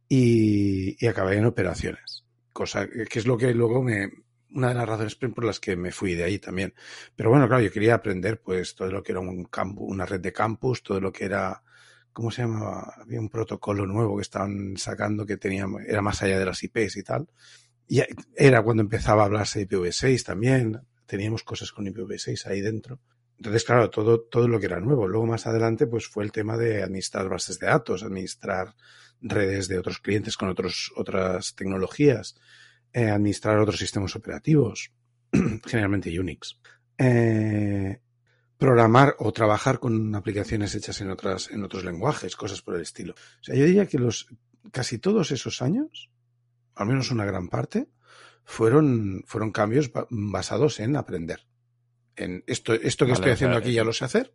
[0.10, 2.26] y, y acabé en operaciones.
[2.54, 4.10] Cosa que es lo que luego me,
[4.52, 6.74] una de las razones por las que me fui de ahí también.
[7.16, 10.20] Pero bueno, claro, yo quería aprender pues todo lo que era un campo, una red
[10.20, 11.62] de campus, todo lo que era,
[12.14, 12.94] ¿cómo se llamaba?
[12.98, 16.98] Había un protocolo nuevo que estaban sacando que tenía, era más allá de las IPs
[16.98, 17.28] y tal.
[17.88, 18.02] Y
[18.36, 20.82] era cuando empezaba a hablarse de IPv6 también.
[21.06, 23.00] Teníamos cosas con IPv6 ahí dentro.
[23.38, 25.08] Entonces, claro, todo, todo lo que era nuevo.
[25.08, 28.76] Luego más adelante, pues fue el tema de administrar bases de datos, administrar
[29.22, 32.36] redes de otros clientes con otros, otras tecnologías,
[32.94, 34.92] eh, administrar otros sistemas operativos,
[35.66, 36.60] generalmente Unix.
[36.98, 38.00] Eh,
[38.58, 43.14] programar o trabajar con aplicaciones hechas en otras, en otros lenguajes, cosas por el estilo.
[43.14, 44.28] O sea, yo diría que los,
[44.72, 46.10] casi todos esos años,
[46.76, 47.88] al menos una gran parte,
[48.44, 51.46] fueron, fueron cambios basados en aprender.
[52.16, 54.34] En esto, esto que vale, estoy haciendo o sea, aquí ya lo sé hacer.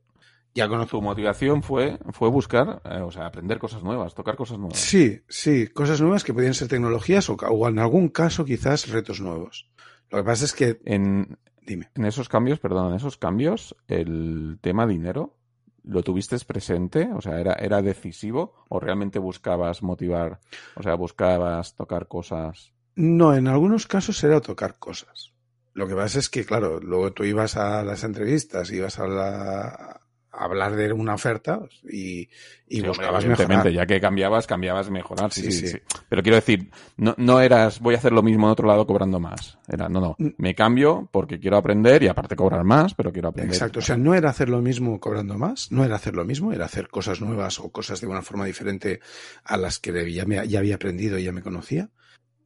[0.54, 0.98] Ya conozco.
[0.98, 4.78] Tu motivación fue, fue buscar, eh, o sea, aprender cosas nuevas, tocar cosas nuevas.
[4.78, 9.20] Sí, sí, cosas nuevas que podían ser tecnologías o, o en algún caso quizás retos
[9.20, 9.70] nuevos.
[10.10, 10.80] Lo que pasa es que.
[10.84, 11.90] En, Dime.
[11.94, 15.36] En esos cambios, perdón, en esos cambios, el tema dinero,
[15.84, 17.10] ¿lo tuviste presente?
[17.14, 18.64] O sea, ¿era, ¿era decisivo?
[18.68, 20.40] ¿O realmente buscabas motivar?
[20.74, 22.72] O sea, buscabas tocar cosas.
[22.96, 25.32] No, en algunos casos era tocar cosas.
[25.72, 30.00] Lo que pasa es que, claro, luego tú ibas a las entrevistas, ibas a la
[30.32, 32.28] hablar de una oferta y,
[32.66, 33.70] y sí, buscabas mejorar.
[33.70, 35.30] ya que cambiabas, cambiabas mejorar.
[35.32, 35.78] Sí, sí, sí, sí.
[36.08, 39.20] Pero quiero decir, no, no eras voy a hacer lo mismo en otro lado cobrando
[39.20, 39.58] más.
[39.68, 43.54] Era, no, no, me cambio porque quiero aprender y aparte cobrar más, pero quiero aprender.
[43.54, 46.52] Exacto, o sea, no era hacer lo mismo cobrando más, no era hacer lo mismo,
[46.52, 49.00] era hacer cosas nuevas o cosas de una forma diferente
[49.44, 51.90] a las que ya, me, ya había aprendido y ya me conocía.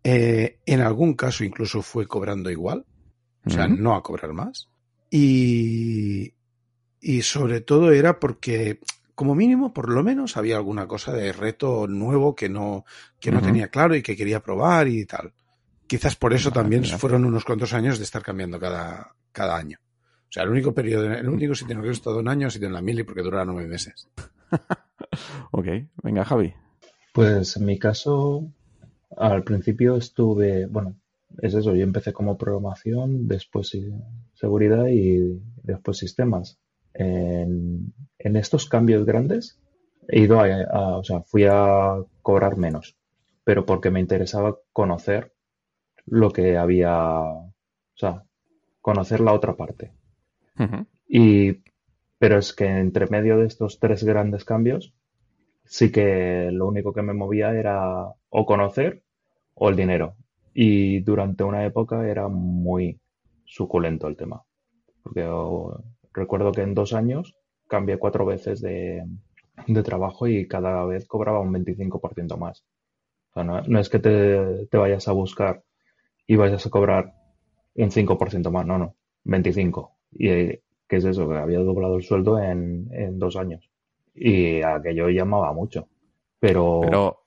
[0.02, 2.84] Eh, en algún caso incluso fue cobrando igual,
[3.44, 3.78] o sea, uh -huh.
[3.78, 4.68] no a cobrar más.
[5.10, 6.32] Y,
[7.06, 8.80] y sobre todo era porque
[9.14, 12.84] como mínimo por lo menos había alguna cosa de reto nuevo que no
[13.20, 13.44] que no uh -huh.
[13.44, 15.32] tenía claro y que quería probar y tal.
[15.86, 19.78] Quizás por eso también fueron unos cuantos años de estar cambiando cada, cada año.
[20.28, 22.48] O sea el único periodo el único sitio en el que he estado un año
[22.48, 24.08] ha sido en la mili porque dura nueve meses.
[25.52, 25.66] Ok
[26.02, 26.52] venga Javi.
[27.12, 28.50] Pues en mi caso
[29.16, 30.96] al principio estuve bueno
[31.40, 33.70] es eso yo empecé como programación después
[34.34, 36.58] seguridad y después sistemas
[36.98, 39.60] en, en, estos cambios grandes
[40.08, 42.96] he ido a, a, o sea, fui a cobrar menos,
[43.44, 45.32] pero porque me interesaba conocer
[46.06, 47.52] lo que había, o
[47.94, 48.24] sea,
[48.80, 49.92] conocer la otra parte.
[50.58, 50.86] Uh -huh.
[51.08, 51.62] Y,
[52.18, 54.94] pero es que entre medio de estos tres grandes cambios,
[55.64, 59.02] sí que lo único que me movía era o conocer
[59.54, 60.14] o el dinero.
[60.54, 62.98] Y durante una época era muy
[63.44, 64.42] suculento el tema.
[65.02, 65.24] Porque
[66.16, 67.36] recuerdo que en dos años
[67.68, 69.04] cambié cuatro veces de,
[69.66, 72.64] de trabajo y cada vez cobraba un 25% más.
[73.30, 75.62] O sea, no, es que te, te, vayas a buscar
[76.26, 77.12] y vayas a cobrar
[77.74, 79.92] un 5% más, no, no, 25.
[80.12, 80.28] ¿Y
[80.88, 81.28] qué es eso?
[81.28, 83.68] Que había doblado el sueldo en, en dos años.
[84.14, 85.88] Y aquello llamaba mucho.
[86.40, 86.80] Pero...
[86.82, 87.26] Pero,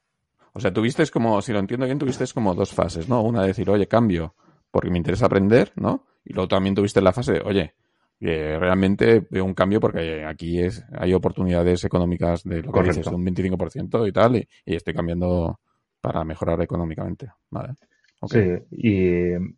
[0.54, 3.22] o sea, tuviste como, si lo entiendo bien, tuviste como dos fases, ¿no?
[3.22, 4.34] Una de decir, oye, cambio,
[4.72, 6.06] porque me interesa aprender, ¿no?
[6.26, 7.76] Y luego también tuviste la fase de, oye,
[8.20, 13.16] realmente veo un cambio porque aquí es hay oportunidades económicas de lo que dices, de
[13.16, 15.60] un 25% y tal, y, y, estoy cambiando
[16.02, 17.32] para mejorar económicamente.
[17.50, 17.76] Vale.
[18.22, 18.58] Okay.
[18.58, 19.56] Sí, y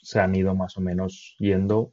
[0.00, 1.92] se han ido más o menos yendo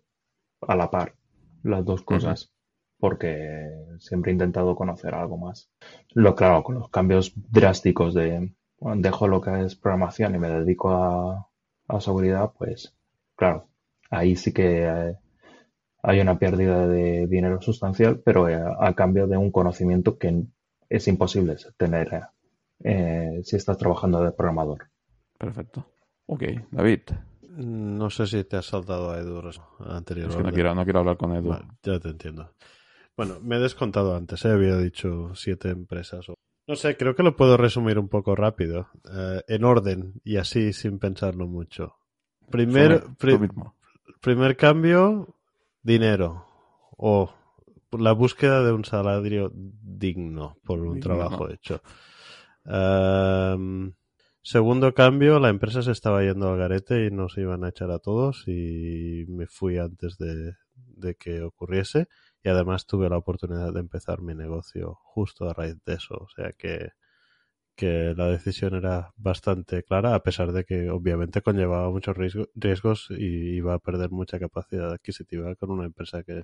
[0.62, 1.16] a la par
[1.64, 2.52] las dos cosas, uh -huh.
[3.00, 5.72] porque siempre he intentado conocer algo más.
[6.14, 10.50] Lo claro, con los cambios drásticos de bueno, dejo lo que es programación y me
[10.50, 11.48] dedico a,
[11.88, 12.96] a seguridad, pues
[13.36, 13.68] claro,
[14.10, 15.18] ahí sí que eh,
[16.04, 20.44] hay una pérdida de dinero sustancial, pero eh, a cambio de un conocimiento que
[20.90, 22.22] es imposible tener
[22.84, 24.90] eh, si estás trabajando de programador.
[25.38, 25.86] Perfecto.
[26.28, 27.02] Ok, David.
[27.50, 29.42] No sé si te has saltado a Edu
[29.80, 30.30] anteriormente.
[30.30, 31.50] Es que no quiero, no quiero hablar con Edu.
[31.50, 32.54] Vale, ya te entiendo.
[33.18, 34.52] Bueno, me he descontado antes, ¿eh?
[34.52, 36.28] había dicho siete empresas.
[36.30, 36.36] O...
[36.68, 40.72] No sé, creo que lo puedo resumir un poco rápido, eh, en orden y así
[40.72, 41.96] sin pensarlo mucho.
[42.50, 43.38] Primer, pri-
[44.22, 45.36] primer cambio,
[45.84, 46.46] dinero.
[46.98, 47.34] O
[47.92, 51.82] la búsqueda de un salario digno por un Digno, trabajo hecho.
[52.66, 53.94] Ehm,
[54.42, 58.00] segundo cambio, la empresa se estaba yendo al garete y nos iban a echar a
[58.00, 62.08] todos y me fui antes de, de que ocurriese
[62.44, 66.16] y además tuve la oportunidad de empezar mi negocio justo a raíz de eso.
[66.16, 66.90] O sea que,
[67.76, 73.08] que la decisión era bastante clara, a pesar de que obviamente conllevaba muchos riesgo- riesgos
[73.10, 76.40] y iba a perder mucha capacidad adquisitiva con una empresa que...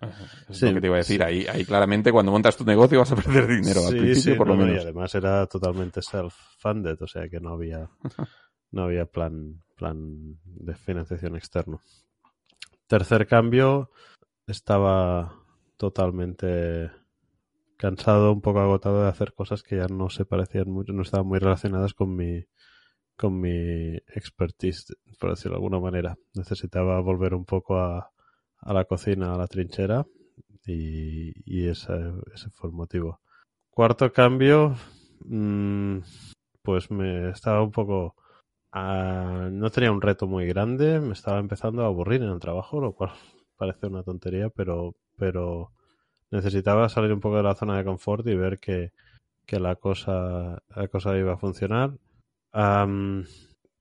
[0.50, 1.18] Es Sí, lo que te iba a decir.
[1.20, 1.24] sí.
[1.24, 4.38] Ahí, ahí claramente cuando montas tu negocio vas a perder dinero al Sí, principio, sí,
[4.38, 4.84] por lo no, no, y menos.
[4.86, 7.90] además era totalmente self-funded, o sea que no había,
[8.72, 11.82] no había plan, plan de financiación externo.
[12.88, 13.92] Tercer cambio,
[14.48, 15.34] estaba
[15.78, 16.90] totalmente
[17.78, 21.28] cansado, un poco agotado de hacer cosas que ya no se parecían mucho, no estaban
[21.28, 22.46] muy relacionadas con mi,
[23.16, 26.18] con mi expertise, por decirlo de alguna manera.
[26.36, 28.12] Necesitaba volver un poco a,
[28.60, 30.06] a la cocina, a la trinchera,
[30.66, 31.94] y, y ese,
[32.34, 33.22] ese fue el motivo.
[33.70, 34.76] Cuarto cambio,
[35.26, 36.00] mm,
[36.62, 38.16] pues me estaba un poco...
[38.72, 42.80] ah, no tenía un reto muy grande, me estaba empezando a aburrir en el trabajo,
[42.82, 43.12] lo cual
[43.58, 45.72] parece una tontería, pero, pero
[46.32, 48.92] necesitaba salir un poco de la zona de confort y ver que,
[49.46, 51.94] que la, cosa, la cosa iba a funcionar.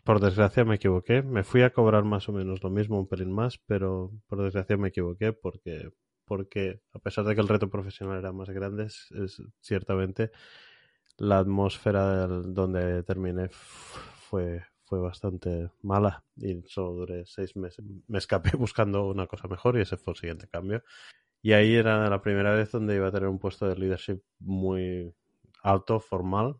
[0.04, 3.32] Por desgracia me equivoqué, me fui a cobrar más o menos lo mismo, un pelín
[3.32, 5.90] más, pero por desgracia me equivoqué porque
[6.24, 9.08] porque a pesar de que el reto profesional era más grande, es,
[9.60, 10.30] ciertamente
[11.18, 17.84] la atmósfera del- donde terminé fue, fue bastante mala y solo duré seis meses.
[18.08, 20.82] Me escapé buscando una cosa mejor y ese fue el siguiente cambio.
[21.42, 25.14] Y ahí era la primera vez donde iba a tener un puesto de leadership muy
[25.62, 26.56] alto, formal,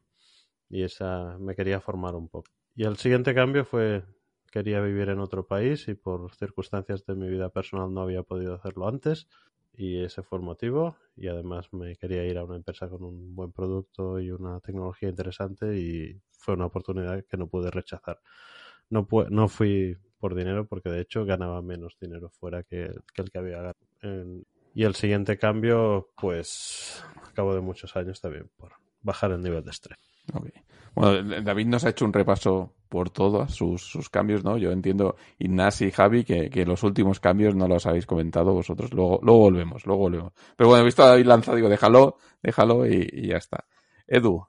[0.68, 2.50] y esa me quería formar un poco.
[2.74, 4.04] Y el siguiente cambio fue
[4.52, 8.54] quería vivir en otro país y por circunstancias de mi vida personal no había podido
[8.54, 9.28] hacerlo antes
[9.74, 13.34] y ese fue el motivo y además me quería ir a una empresa con un
[13.34, 18.20] buen producto y una tecnología interesante y fue una oportunidad que no pude rechazar.
[18.90, 23.22] No, pu- no fui por dinero porque de hecho ganaba menos dinero fuera que, que
[23.22, 23.72] el que había.
[24.02, 24.44] En-
[24.76, 29.64] y el siguiente cambio, pues, a cabo de muchos años también por bajar el nivel
[29.64, 29.96] de estrés.
[30.94, 34.58] Bueno, David nos ha hecho un repaso por todos sus, sus cambios, ¿no?
[34.58, 38.92] Yo entiendo, Ignasi y Javi, que, que los últimos cambios no los habéis comentado vosotros.
[38.92, 40.32] Luego, luego volvemos, luego volvemos.
[40.58, 43.64] Pero bueno, he visto a David lanzado, digo, déjalo, déjalo y, y ya está.
[44.06, 44.46] Edu,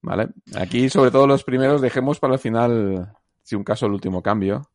[0.00, 0.28] ¿vale?
[0.54, 3.12] Aquí, sobre todo los primeros, dejemos para el final,
[3.42, 4.70] si un caso, el último cambio,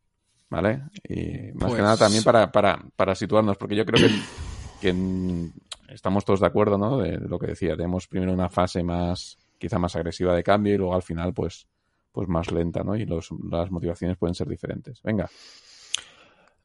[0.48, 0.82] ¿vale?
[1.08, 4.14] Y más que Pues- nada también para, para, para situarnos, porque yo creo que,
[4.82, 5.52] que en-
[5.88, 6.98] estamos todos de acuerdo, ¿no?
[6.98, 10.74] De, de lo que decía, tenemos primero una fase más, quizá más agresiva de cambio
[10.74, 11.66] y luego al final, pues,
[12.12, 12.94] pues más lenta, ¿no?
[12.96, 15.00] Y los, las motivaciones pueden ser diferentes.
[15.02, 15.28] Venga.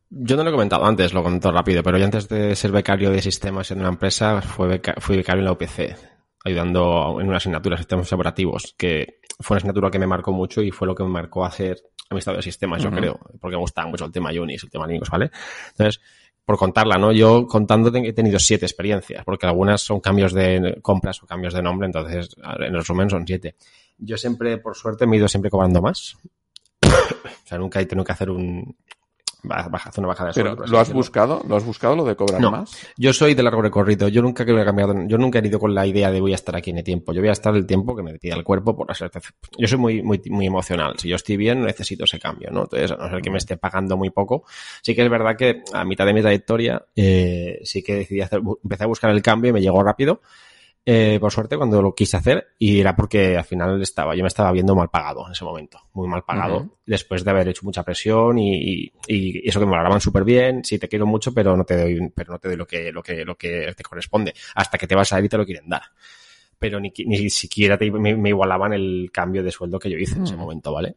[0.10, 3.12] Yo no lo he comentado antes, lo comento rápido, pero yo antes de ser becario
[3.12, 5.96] de sistemas en una empresa fue beca- fui becario en la UPC,
[6.46, 10.62] ayudando en una asignatura de sistemas operativos, que fue una asignatura que me marcó mucho
[10.62, 13.62] y fue lo que me marcó a hacer amistad de sistemas, yo creo, porque me
[13.62, 15.30] gustaba mucho el tema Unix, el tema Linux, ¿vale?
[15.72, 16.00] Entonces,
[16.48, 17.12] por contarla, ¿no?
[17.12, 21.62] Yo contando he tenido siete experiencias, porque algunas son cambios de compras o cambios de
[21.62, 22.30] nombre, entonces
[22.62, 23.56] en resumen son siete.
[23.98, 26.16] Yo siempre, por suerte, me he ido siempre cobrando más.
[26.86, 26.90] o
[27.44, 28.78] sea, nunca he tenido que hacer un
[29.44, 30.64] baja, hacer una bajada de Pero, sueldo.
[30.64, 31.00] así ¿lo has decirlo.
[31.00, 31.44] buscado?
[31.48, 32.52] ¿Lo has buscado lo de cobrar No.
[32.52, 32.72] más?
[32.98, 34.08] Yo soy de largo recorrido.
[34.10, 34.94] Yo nunca he cambiado.
[35.08, 37.14] Yo nunca he ido con la idea de voy a estar aquí en el tiempo.
[37.14, 39.00] Yo voy a estar el tiempo que me pida el cuerpo por las
[39.58, 40.96] Yo soy muy, muy, muy emocional.
[40.98, 42.64] Si yo estoy bien, necesito ese cambio, ¿no?
[42.64, 44.44] Entonces, a no ser que me esté pagando muy poco.
[44.82, 48.42] Sí que es verdad que a mitad de mi trayectoria, eh, sí que decidí hacer,
[48.64, 50.22] empecé a buscar el cambio y me llegó rápido.
[50.90, 54.30] Eh, por suerte, cuando lo quise hacer, y era porque al final estaba, yo me
[54.30, 57.84] estaba viendo mal pagado en ese momento, muy mal pagado, después de haber hecho mucha
[57.84, 61.58] presión y, y- y eso que me valoraban súper bien, sí te quiero mucho, pero
[61.58, 64.34] no te doy, pero no te doy lo que, lo que, lo que te corresponde,
[64.56, 65.82] hasta que te vas a ir y te lo quieren dar.
[66.58, 70.16] Pero ni, ni siquiera te- me, me igualaban el cambio de sueldo que yo hice
[70.16, 70.40] en ese Mm.
[70.40, 70.96] momento, ¿vale?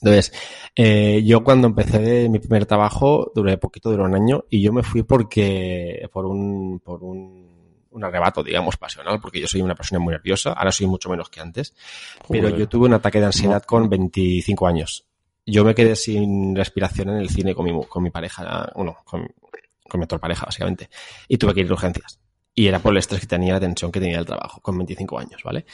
[0.00, 0.32] Entonces,
[0.74, 4.82] eh, yo cuando empecé mi primer trabajo, duré poquito, duró un año, y yo me
[4.82, 7.47] fui porque, por un, por un,
[7.98, 11.28] un arrebato, digamos, pasional, porque yo soy una persona muy nerviosa, ahora soy mucho menos
[11.28, 11.74] que antes,
[12.28, 15.04] pero yo tuve un ataque de ansiedad con 25 años.
[15.44, 19.28] Yo me quedé sin respiración en el cine con mi, con mi pareja, bueno, con,
[19.88, 20.88] con mi actual pareja, básicamente,
[21.26, 22.20] y tuve que ir a urgencias.
[22.54, 25.18] Y era por el estrés que tenía, la tensión que tenía el trabajo, con 25
[25.18, 25.64] años, ¿vale?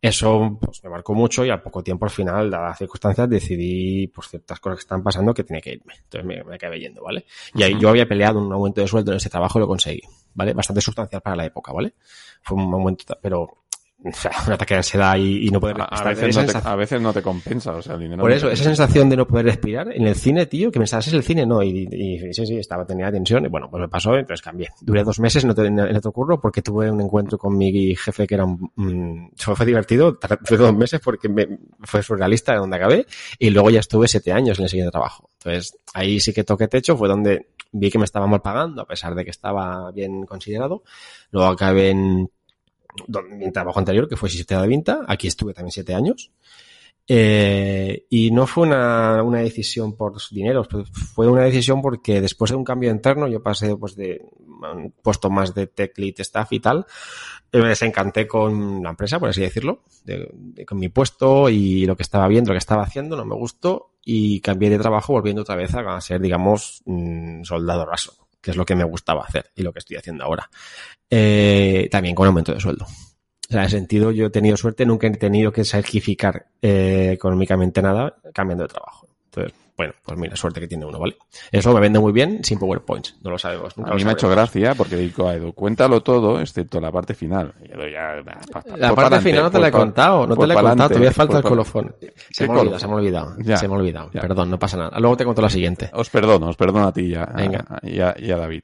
[0.00, 4.06] Eso pues, me marcó mucho y al poco tiempo, al final, dadas las circunstancias, decidí,
[4.06, 5.94] por ciertas cosas que están pasando, que tenía que irme.
[6.04, 7.24] Entonces me, me acabé yendo, ¿vale?
[7.54, 10.02] Y ahí yo había peleado un aumento de sueldo en ese trabajo y lo conseguí,
[10.34, 10.52] ¿vale?
[10.54, 11.94] Bastante sustancial para la época, ¿vale?
[12.42, 13.64] Fue un aumento, pero
[14.04, 16.68] o sea, un ataque de ansiedad y, y no poder A, a veces no te,
[16.68, 18.20] a veces no te compensa, o sea, el dinero.
[18.22, 20.78] por no eso, te- esa sensación de no poder respirar en el cine, tío, que
[20.78, 23.68] pensabas, es el cine, no, y, y- y sí, sí, estaba, tenía tensión, y bueno,
[23.70, 24.68] pues me pasó, entonces cambié.
[24.80, 28.26] Duré dos meses en otro, en otro curro porque tuve un encuentro con mi jefe
[28.26, 31.46] que era un, solo fue divertido, tardé dos meses porque me,
[31.80, 33.06] fue surrealista de donde acabé,
[33.38, 35.30] y luego ya estuve siete años en el siguiente trabajo.
[35.38, 38.86] Entonces, ahí sí que toqué techo, fue donde vi que me estaba mal pagando, a
[38.86, 40.82] pesar de que estaba bien considerado.
[41.30, 42.30] Luego acabé en
[43.30, 45.00] mi trabajo anterior, que fue Sistema de Vinta.
[45.06, 46.30] Aquí estuve también siete años.
[47.10, 52.56] Eh, y no fue una, una decisión por dinero, fue una decisión porque después de
[52.58, 56.60] un cambio interno, yo pasé pues de un puesto más de tech lead staff y
[56.60, 56.84] tal,
[57.50, 61.86] eh, me desencanté con la empresa, por así decirlo, de- de- con mi puesto y
[61.86, 65.14] lo que estaba viendo, lo que estaba haciendo, no me gustó y cambié de trabajo
[65.14, 69.24] volviendo otra vez a ser, digamos, mm, soldado raso, que es lo que me gustaba
[69.24, 70.48] hacer y lo que estoy haciendo ahora.
[71.10, 72.84] Eh, también con aumento de sueldo.
[72.84, 77.12] O sea, en ese sentido, yo he tenido suerte, nunca he tenido que sacrificar eh,
[77.14, 79.07] económicamente nada cambiando de trabajo.
[79.40, 81.16] Entonces, bueno, pues mira, suerte que tiene uno, ¿vale?
[81.52, 83.76] Eso me vende muy bien sin PowerPoints, no lo sabemos.
[83.76, 86.90] Nunca A mí me ha hecho gracia porque digo a Edu, cuéntalo todo, excepto la
[86.90, 87.54] parte final.
[87.62, 90.26] Y Edu ya, pa- pa- La por parte final no te la he pa- contado,
[90.26, 91.94] no te la he contado, todavía falta el colofón.
[92.30, 93.36] Se ¿Qué me ha olvidado, se me ha olvidado.
[93.38, 94.10] Ya, se me ha olvidado.
[94.12, 94.20] ya.
[94.20, 94.98] Perdón, no pasa nada.
[94.98, 95.90] Luego te cuento la siguiente.
[95.92, 97.64] Os perdono, os perdono a ti y a, Venga.
[97.84, 98.62] y a- y a David.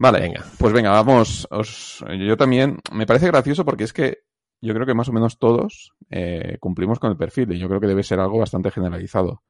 [0.00, 0.44] Vale, Venga.
[0.58, 1.46] pues venga, vamos.
[1.50, 4.18] Os, yo también, me parece gracioso porque es que
[4.62, 7.80] yo creo que más o menos todos eh, cumplimos con el perfil y yo creo
[7.80, 9.42] que debe ser algo bastante generalizado.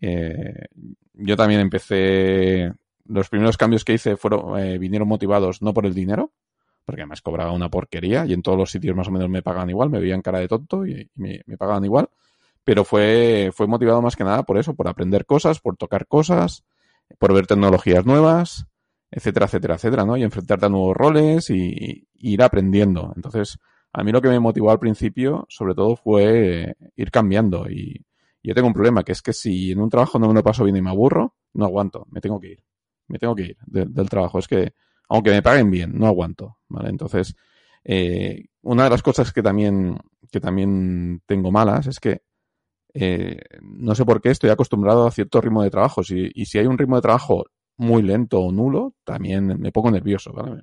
[0.00, 0.66] Eh,
[1.14, 2.72] yo también empecé,
[3.06, 6.32] los primeros cambios que hice fueron, eh, vinieron motivados no por el dinero,
[6.84, 9.70] porque además cobraba una porquería y en todos los sitios más o menos me pagaban
[9.70, 12.08] igual, me veían cara de tonto y, me pagaban igual,
[12.64, 16.64] pero fue, fue motivado más que nada por eso, por aprender cosas, por tocar cosas,
[17.18, 18.66] por ver tecnologías nuevas,
[19.10, 20.16] etcétera, etcétera, etcétera, ¿no?
[20.16, 23.12] Y enfrentarte a nuevos roles y, y ir aprendiendo.
[23.16, 23.58] Entonces,
[23.92, 27.70] a mí lo que me motivó al principio, sobre todo, fue eh, ir cambiando.
[27.70, 28.04] Y
[28.44, 30.64] yo tengo un problema, que es que si en un trabajo no me lo paso
[30.64, 32.64] bien y me aburro, no aguanto, me tengo que ir.
[33.08, 34.38] Me tengo que ir de- del trabajo.
[34.38, 34.74] Es que,
[35.08, 36.90] aunque me paguen bien, no aguanto, ¿vale?
[36.90, 37.34] Entonces,
[37.84, 39.98] eh, una de las cosas que también,
[40.30, 42.22] que también tengo malas es que
[42.94, 46.02] eh, no sé por qué estoy acostumbrado a cierto ritmo de trabajo.
[46.02, 47.44] Si, y si hay un ritmo de trabajo
[47.76, 50.62] muy lento o nulo, también me pongo nervioso, ¿vale?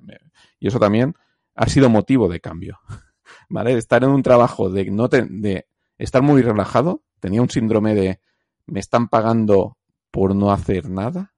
[0.58, 1.14] Y eso también
[1.54, 2.78] ha sido motivo de cambio,
[3.50, 3.74] ¿vale?
[3.74, 5.66] Estar en un trabajo de no te- de
[5.98, 8.20] estar muy relajado, tenía un síndrome de
[8.66, 9.76] me están pagando
[10.10, 11.34] por no hacer nada,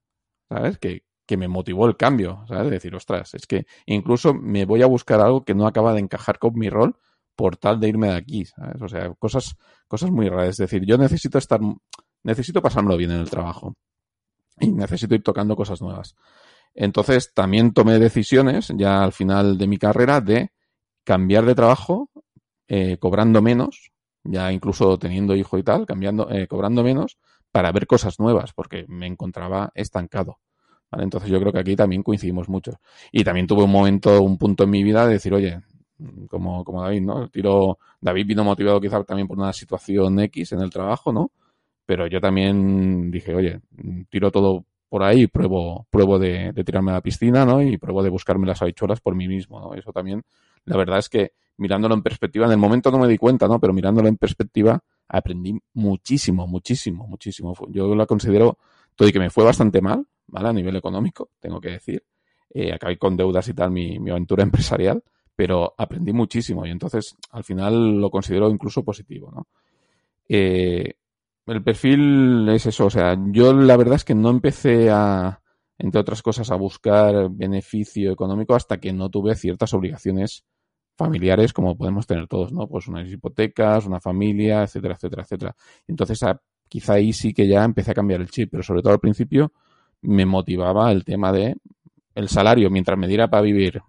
[0.49, 0.79] ¿sabes?
[0.79, 2.65] Que, que me motivó el cambio, ¿sabes?
[2.65, 6.01] De decir, ostras, es que incluso me voy a buscar algo que no acaba de
[6.01, 6.97] encajar con mi rol
[7.35, 8.81] por tal de irme de aquí, ¿sabes?
[8.81, 9.57] O sea, cosas,
[9.89, 10.51] cosas muy raras.
[10.51, 11.61] Es decir, yo necesito estar,
[12.23, 13.75] necesito pasármelo bien en el trabajo
[14.61, 16.15] y necesito ir tocando cosas nuevas.
[16.75, 20.51] Entonces, también tomé decisiones ya al final de mi carrera de
[21.05, 22.11] cambiar de trabajo,
[22.69, 23.93] eh, cobrando menos,
[24.25, 27.19] ya incluso teniendo hijo y tal, cambiando, eh, cobrando menos
[27.53, 30.39] para ver cosas nuevas, porque me encontraba estancado.
[30.91, 31.05] ¿vale?
[31.05, 32.81] Entonces yo creo que aquí también coincidimos mucho.
[33.13, 35.61] Y también tuve un momento, un punto en mi vida de decir, oye,
[36.29, 37.29] como, como David, ¿no?
[37.29, 41.31] Tiro, David vino motivado quizá también por una situación X en el trabajo, ¿no?
[41.87, 43.61] Pero yo también dije, oye,
[44.11, 47.63] tiro todo por ahí, pruebo, pruebo de, tirarme a la piscina, ¿no?
[47.63, 49.75] Y pruebo de buscarme las habichuelas por mí mismo, ¿no?
[49.75, 50.23] Eso también,
[50.65, 53.61] la verdad es que mirándolo en perspectiva, en el momento no me di cuenta, ¿no?
[53.61, 57.55] Pero mirándolo en perspectiva, aprendí muchísimo, muchísimo, muchísimo.
[57.69, 58.59] Yo la considero
[58.97, 60.49] todo y que me fue bastante mal, ¿vale?
[60.49, 62.05] A nivel económico, tengo que decir.
[62.51, 65.03] Eh, acabé con deudas y tal mi, mi aventura empresarial,
[65.35, 69.49] pero aprendí muchísimo y entonces al final lo considero incluso positivo, ¿no?
[70.29, 70.95] Eh,
[71.47, 75.43] el perfil es eso, o sea, yo la verdad es que no empecé a,
[75.79, 80.45] entre otras cosas, a buscar beneficio económico hasta que no tuve ciertas obligaciones
[80.97, 82.67] familiares como podemos tener todos, ¿no?
[82.67, 85.57] Pues unas hipotecas, una familia, etcétera, etcétera, etcétera.
[85.89, 88.93] Entonces, a, quizá ahí sí que ya empecé a cambiar el chip, pero sobre todo
[88.93, 89.53] al principio
[90.03, 91.57] me motivaba el tema de
[92.15, 93.83] el salario, mientras me diera para vivir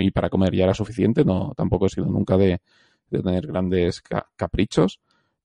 [0.00, 2.60] y para comer ya era suficiente, no, tampoco he sido nunca de,
[3.10, 5.00] tener grandes ca caprichos,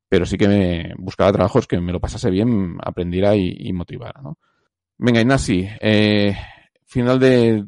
[0.09, 4.21] pero sí que me buscaba trabajos que me lo pasase bien, aprendiera y, y motivara,
[4.21, 4.37] ¿no?
[4.97, 6.35] Venga, Ignasi, eh,
[6.85, 7.65] final de,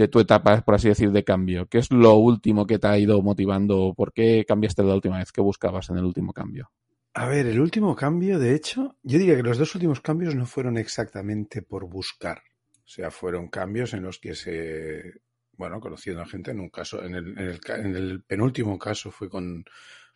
[0.00, 1.66] de tu etapa, por así decir, de cambio.
[1.66, 3.92] ¿Qué es lo último que te ha ido motivando?
[3.94, 5.30] ¿Por qué cambiaste la última vez?
[5.30, 6.70] ¿Qué buscabas en el último cambio?
[7.12, 10.46] A ver, el último cambio, de hecho, yo diría que los dos últimos cambios no
[10.46, 12.38] fueron exactamente por buscar.
[12.84, 15.20] O sea, fueron cambios en los que se,
[15.52, 19.10] bueno, conociendo a gente, en un caso, en el, en el, en el penúltimo caso
[19.10, 19.64] fue con,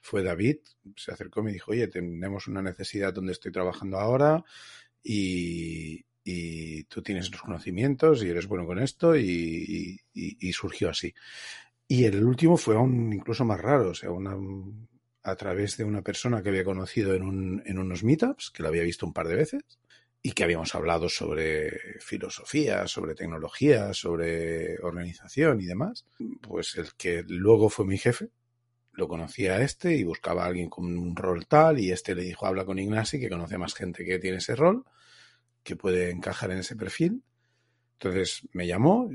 [0.01, 0.59] fue David,
[0.97, 4.45] se acercó y me dijo, oye, tenemos una necesidad donde estoy trabajando ahora
[5.03, 11.15] y, y tú tienes los conocimientos y eres bueno con esto y, y, surgió así.
[11.87, 14.35] Y el último fue aún incluso más raro, o sea, una,
[15.23, 18.71] a través de una persona que había conocido en, un, en unos meetups, que la
[18.71, 19.63] había visto un par de veces,
[20.23, 26.07] y que habíamos hablado sobre filosofía, sobre tecnología, sobre organización y demás,
[26.41, 28.31] pues el que luego fue mi jefe,
[28.93, 32.23] lo conocía a este y buscaba a alguien con un rol tal y este le
[32.23, 34.85] dijo habla con Ignasi que conoce más gente que tiene ese rol,
[35.65, 37.25] que puede encajar en ese perfil.
[37.95, 39.11] Entonces me llamó,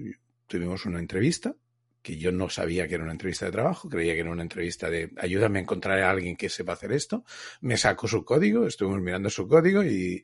[0.47, 1.56] tuvimos una entrevista,
[2.02, 4.89] que yo no sabía que era una entrevista de trabajo, creía que era una entrevista
[4.89, 7.24] de ayúdame a encontrar a alguien que sepa hacer esto.
[7.62, 10.24] Me sacó su código, estuvimos mirando su código y,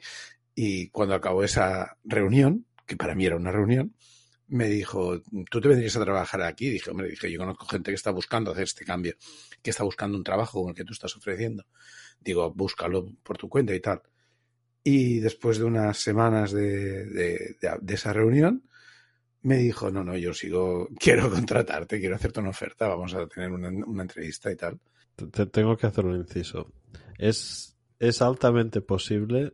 [0.55, 3.93] y cuando acabó esa reunión, que para mí era una reunión,
[4.47, 6.69] me dijo, ¿tú te vendrías a trabajar aquí?
[6.69, 9.15] Dije, hombre, dije, yo conozco gente que está buscando hacer este cambio,
[9.61, 11.65] que está buscando un trabajo como el que tú estás ofreciendo.
[12.19, 14.01] Digo, búscalo por tu cuenta y tal.
[14.87, 18.61] Y después de unas semanas de, de, de, de esa reunión,
[19.41, 23.51] me dijo, no, no, yo sigo, quiero contratarte, quiero hacerte una oferta, vamos a tener
[23.51, 24.79] una, una entrevista y tal.
[25.15, 26.71] Te tengo que hacer un inciso.
[27.17, 29.53] Es, es altamente posible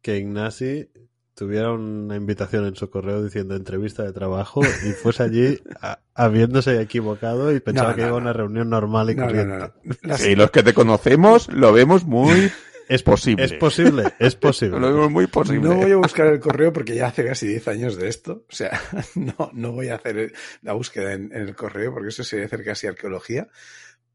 [0.00, 0.88] que Ignasi
[1.34, 6.80] tuviera una invitación en su correo diciendo entrevista de trabajo y fuese allí a, habiéndose
[6.80, 9.72] equivocado y pensaba no, no, que iba a una reunión normal y no, corriente.
[10.16, 12.50] Sí, los que te conocemos lo vemos muy
[12.88, 13.44] es posible.
[13.44, 14.78] Es posible, es posible.
[14.80, 15.68] Lo vemos muy posible.
[15.68, 18.44] No voy a buscar el correo porque ya hace casi 10 años de esto.
[18.48, 18.80] O sea,
[19.14, 20.32] no, no voy a hacer
[20.62, 23.48] la búsqueda en, en el correo porque eso sería hacer casi arqueología.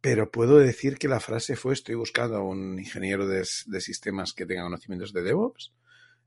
[0.04, 4.34] Pero puedo decir que la frase fue estoy buscando a un ingeniero de, de sistemas
[4.34, 5.72] que tenga conocimientos de DevOps.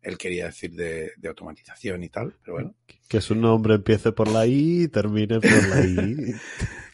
[0.01, 2.75] Él quería decir de, de, automatización y tal, pero bueno.
[3.07, 6.35] Que su nombre empiece por la I y termine por la I.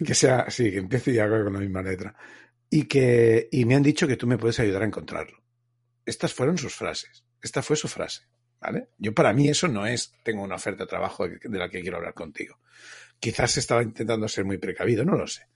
[0.04, 2.16] que sea, sí, que empiece y haga con la misma letra.
[2.68, 5.41] Y que, y me han dicho que tú me puedes ayudar a encontrarlo.
[6.04, 7.24] Estas fueron sus frases.
[7.40, 8.22] Esta fue su frase.
[8.60, 8.90] ¿Vale?
[8.96, 11.96] Yo para mí eso no es tengo una oferta de trabajo de la que quiero
[11.96, 12.60] hablar contigo.
[13.18, 15.48] Quizás estaba intentando ser muy precavido, no lo sé.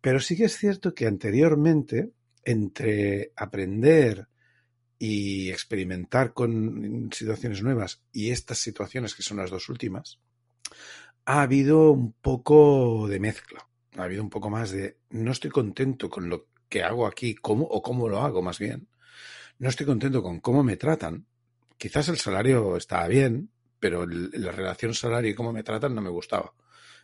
[0.00, 2.10] Pero sí que es cierto que anteriormente,
[2.44, 4.28] entre aprender
[4.98, 10.20] y experimentar con situaciones nuevas y estas situaciones que son las dos últimas,
[11.24, 13.66] ha habido un poco de mezcla.
[13.96, 17.64] Ha habido un poco más de no estoy contento con lo que hago aquí, cómo
[17.64, 18.88] o cómo lo hago más bien.
[19.58, 21.26] No estoy contento con cómo me tratan.
[21.78, 26.02] Quizás el salario estaba bien, pero el, la relación salario y cómo me tratan no
[26.02, 26.52] me gustaba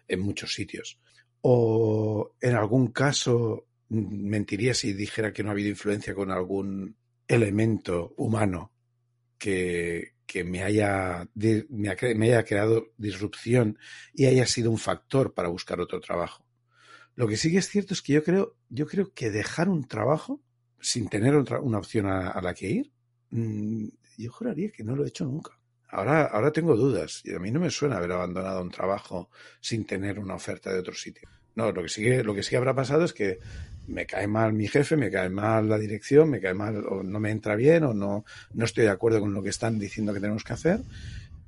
[0.08, 0.98] en muchos sitios.
[1.42, 6.96] O en algún caso mentiría si dijera que no ha habido influencia con algún
[7.26, 8.72] elemento humano
[9.38, 10.12] que,
[10.44, 11.66] me, haya, me,
[12.14, 13.78] me haya creado disrupción
[14.14, 16.46] y haya sido un factor para buscar otro trabajo.
[17.14, 19.86] Lo que sí que es cierto es que yo creo, yo creo que dejar un
[19.86, 20.40] trabajo
[20.82, 22.92] sin tener otra, una opción a, la que ir,
[23.30, 23.86] mmm,
[24.18, 25.52] yo juraría que no lo he hecho nunca.
[25.88, 29.30] Ahora, ahora tengo dudas y a mí no me suena haber abandonado un trabajo
[29.60, 31.28] sin tener una oferta de otro sitio.
[31.54, 33.38] No, lo que sí, lo que sí habrá pasado es que
[33.86, 37.20] me cae mal mi jefe, me cae mal la dirección, me cae mal o no
[37.20, 38.24] me entra bien o no,
[38.54, 40.80] no estoy de acuerdo con lo que están diciendo que tenemos que hacer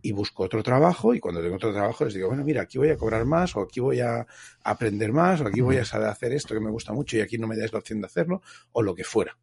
[0.05, 2.90] y busco otro trabajo y cuando tengo otro trabajo les digo, bueno, mira, aquí voy
[2.90, 4.26] a cobrar más o aquí voy a
[4.62, 7.38] aprender más o aquí voy a saber hacer esto que me gusta mucho y aquí
[7.38, 8.42] no me dais la opción de hacerlo
[8.72, 9.38] o lo que fuera.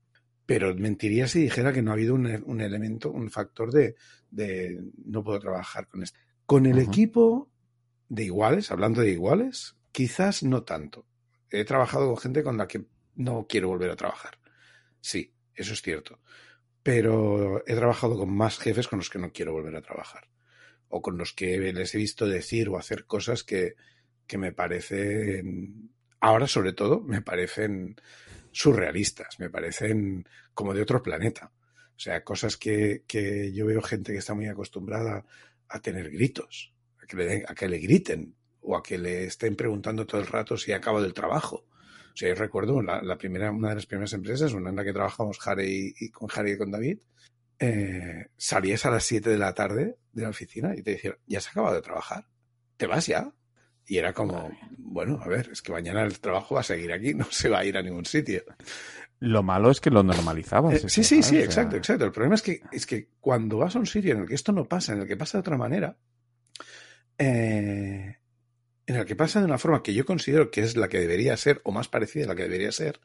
[0.45, 3.95] Pero mentiría si dijera que no ha habido un, un elemento, un factor de,
[4.29, 6.19] de, no puedo trabajar con esto.
[6.45, 6.87] Con el uh -huh.
[6.89, 7.49] equipo
[8.07, 11.07] de iguales, hablando de iguales, quizás no tanto.
[11.49, 12.85] He trabajado con gente con la que
[13.15, 14.37] no quiero volver a trabajar.
[14.99, 16.19] Sí, eso es cierto.
[16.83, 20.29] Pero he trabajado con más jefes con los que no quiero volver a trabajar.
[20.91, 23.75] O con los que les he visto decir o hacer cosas que,
[24.27, 27.95] que me parecen, ahora sobre todo, me parecen
[28.51, 31.51] surrealistas, me parecen como de otro planeta.
[31.95, 35.25] O sea, cosas que, que yo veo gente que está muy acostumbrada
[35.69, 39.55] a tener gritos, a que, le, a que le griten o a que le estén
[39.55, 41.65] preguntando todo el rato si ha acabado el trabajo.
[42.13, 44.93] O sea, yo recuerdo la, primera, una de las primeras empresas, una en la que
[44.93, 46.99] trabajamos Harry y con Harry y con David,
[47.63, 51.39] eh, salías a las 7 de la tarde de la oficina y te decían, ya
[51.39, 52.25] se ha acabado de trabajar,
[52.75, 53.31] te vas ya.
[53.85, 57.13] Y era como, bueno, a ver, es que mañana el trabajo va a seguir aquí,
[57.15, 58.43] no se va a ir a ningún sitio.
[59.19, 60.83] Lo malo es que lo normalizabas.
[60.83, 62.05] Eh, sí, sí, sí, exacto, exacto.
[62.05, 64.51] El problema es que, es que cuando vas a un sitio en el que esto
[64.51, 65.95] no pasa, en el que pasa de otra manera,
[67.19, 68.17] eh,
[68.87, 71.37] en el que pasa de una forma que yo considero que es la que debería
[71.37, 72.99] ser, o más parecida a la que debería ser,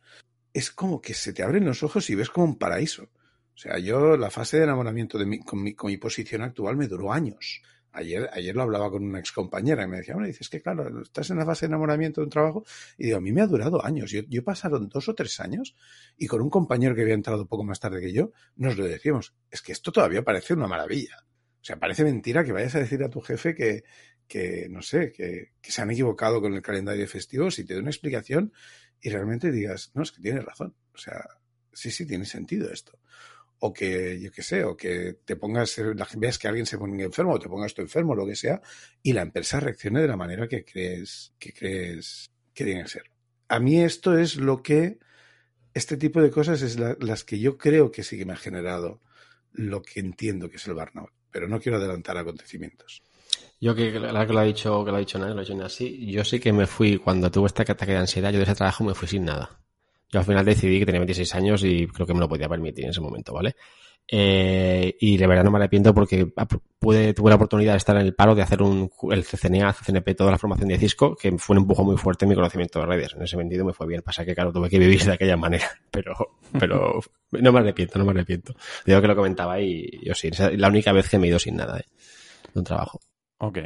[0.55, 3.11] es como que se te abren los ojos y ves como un paraíso.
[3.57, 6.77] O sea, yo la fase de enamoramiento de mi, con, mi, con mi posición actual
[6.77, 7.63] me duró años.
[7.91, 11.01] ayer, ayer lo hablaba con una ex compañera y me decía, bueno, dices que claro,
[11.01, 12.67] estás en la fase de enamoramiento de un trabajo.
[12.99, 14.11] Y digo, a mí me ha durado años.
[14.11, 15.75] Yo, yo pasaron dos o tres años
[16.19, 19.35] y con un compañero que había entrado poco más tarde que yo, nos lo decíamos.
[19.51, 21.25] Es que esto todavía parece una maravilla.
[21.63, 23.85] O sea, parece mentira que vayas a decir a tu jefe que,
[24.29, 27.73] que no sé, que, que se han equivocado con el calendario de festivos y te
[27.73, 28.53] dé una explicación
[29.01, 30.77] y realmente digas, no, es que tienes razón.
[30.93, 31.25] O sea,
[31.73, 32.99] sí, sí, tiene sentido esto
[33.59, 35.81] o que, yo qué sé, o que te pongas,
[36.17, 38.61] veas que alguien se pone enfermo, o te pongas tú enfermo, lo que sea,
[39.03, 43.11] y la empresa reaccione de la manera que crees, que crees que tiene que ser.
[43.49, 44.99] A mí esto es lo que,
[45.75, 49.01] este tipo de cosas es las que yo creo que sí que me ha generado
[49.53, 53.03] lo que entiendo que es el burnout, pero no quiero adelantar acontecimientos.
[53.59, 56.11] Yo que la que lo ha dicho, que lo ha dicho lo ha dicho así,
[56.11, 58.85] yo sí que me fui, cuando tuve este ataque de ansiedad, yo de ese trabajo
[58.85, 59.59] me fui sin nada.
[60.11, 62.85] Yo al final decidí que tenía 26 años y creo que me lo podía permitir
[62.85, 63.57] en ese momento, ¿vale?
[64.09, 66.33] Eh, y de verdad no me arrepiento porque
[66.79, 70.15] pude, tuve la oportunidad de estar en el paro de hacer un, el CCNA, CCNP,
[70.15, 72.87] toda la formación de Cisco, que fue un empujón muy fuerte en mi conocimiento de
[72.87, 73.15] redes.
[73.15, 74.03] En ese sentido me fue bien.
[74.03, 75.67] Pasa que, claro, tuve que vivir de aquella manera.
[75.91, 76.15] Pero,
[76.59, 77.01] pero
[77.33, 78.55] no me arrepiento, no me arrepiento.
[78.85, 81.39] Digo que lo comentaba y yo sí, es la única vez que me he ido
[81.39, 81.87] sin nada, ¿eh?
[82.53, 83.01] De un trabajo.
[83.39, 83.59] Ok.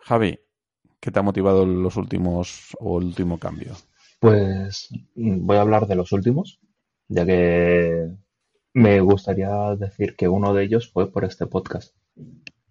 [0.00, 0.38] Javi,
[0.98, 3.76] ¿qué te ha motivado los últimos o el último cambio?
[4.18, 6.60] Pues voy a hablar de los últimos,
[7.08, 8.10] ya que
[8.74, 11.94] me gustaría decir que uno de ellos fue por este podcast.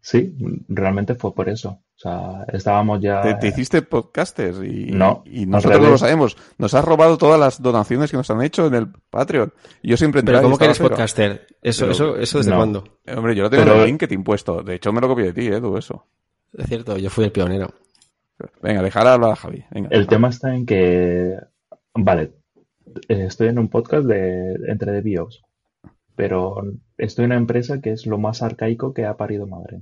[0.02, 0.38] Sí,
[0.70, 1.70] realmente fue por eso.
[1.70, 3.40] O sea, estábamos ya.
[3.40, 4.60] ¿Te, hiciste podcasters?
[4.64, 6.38] Y, no, y nosotros no lo sabemos.
[6.58, 9.52] Nos has robado todas las donaciones que nos han hecho en el Patreon.
[9.82, 11.48] Y yo siempre Pero ¿cómo que eres podcaster?
[11.62, 12.86] ¿Eso, eso, eso desde cuándo?
[13.04, 14.64] Eh, hombre, yo lo tengo en el link que te he impuesto.
[14.64, 15.60] De hecho, me lo copié de ti, ¿eh?
[15.60, 16.06] Todo eso.
[16.54, 17.74] Es cierto, yo fui el pionero.
[18.62, 19.66] Venga, dejar hablar a Javi.
[19.72, 21.38] el tema está en que,
[21.94, 22.34] vale,
[23.08, 25.44] estoy en un podcast de entre de BIOS,
[26.16, 26.62] pero
[26.98, 29.82] estoy en una empresa que es lo más arcaico que ha parido madre.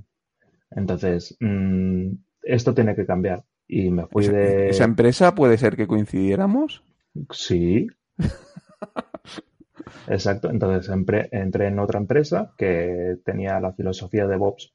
[0.70, 3.44] Entonces, mm, esto tiene que cambiar.
[3.68, 4.68] Y me fui de...
[4.68, 6.84] ¿Esa empresa puede ser que coincidiéramos?
[7.30, 7.88] Sí.
[10.08, 10.50] Exacto.
[10.50, 14.72] Entonces entré en otra empresa que tenía la filosofía de Bobs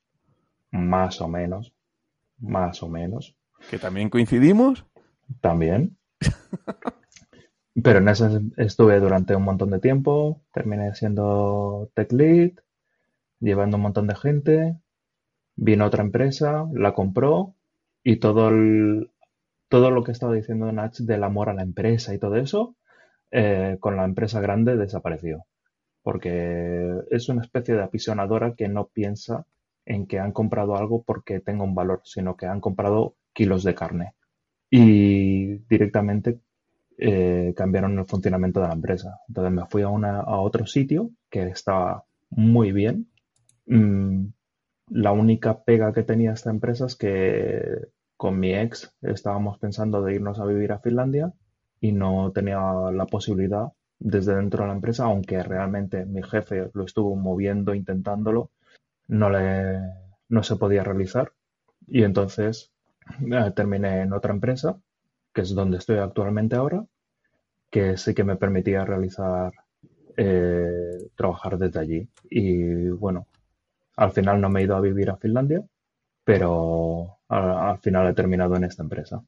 [0.71, 1.73] más o menos.
[2.39, 3.37] Más o menos.
[3.69, 4.85] ¿Que también coincidimos?
[5.39, 5.97] También.
[7.83, 12.51] Pero en ese estuve durante un montón de tiempo, terminé siendo tech lead,
[13.39, 14.77] llevando un montón de gente,
[15.55, 17.55] vino otra empresa, la compró
[18.03, 19.11] y todo, el,
[19.69, 22.75] todo lo que estaba diciendo Nach del amor a la empresa y todo eso,
[23.31, 25.45] eh, con la empresa grande desapareció.
[26.03, 29.45] Porque es una especie de apisonadora que no piensa
[29.85, 33.75] en que han comprado algo porque tenga un valor, sino que han comprado kilos de
[33.75, 34.13] carne.
[34.69, 36.39] Y directamente
[36.97, 39.19] eh, cambiaron el funcionamiento de la empresa.
[39.27, 43.07] Entonces me fui a, una, a otro sitio que estaba muy bien.
[43.65, 44.27] Mm,
[44.89, 50.15] la única pega que tenía esta empresa es que con mi ex estábamos pensando de
[50.15, 51.33] irnos a vivir a Finlandia
[51.79, 52.59] y no tenía
[52.93, 58.51] la posibilidad desde dentro de la empresa, aunque realmente mi jefe lo estuvo moviendo, intentándolo,
[59.07, 59.79] no, le,
[60.29, 61.33] no se podía realizar.
[61.87, 62.71] Y entonces
[63.55, 64.77] terminé en otra empresa,
[65.33, 66.85] que es donde estoy actualmente ahora,
[67.69, 69.53] que sí que me permitía realizar,
[70.17, 72.09] eh, trabajar desde allí.
[72.29, 73.27] Y bueno,
[73.95, 75.63] al final no me he ido a vivir a Finlandia,
[76.23, 79.21] pero al, final he terminado en esta empresa.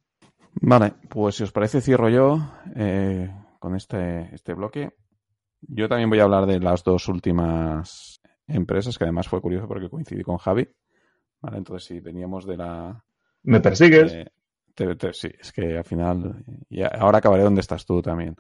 [0.62, 2.38] Vale, pues si os parece cierro yo
[2.76, 3.30] eh,
[3.60, 4.92] con este, este bloque.
[5.62, 9.90] Yo también voy a hablar de las dos últimas empresas, que además fue curioso porque
[9.90, 10.68] coincidí con Javi.
[11.42, 13.04] Vale, entonces si veníamos de la...
[13.44, 14.12] ¿Me persigues?
[15.14, 16.44] sí, es que al final...
[16.70, 18.36] Y ahora acabaré donde estás tú también.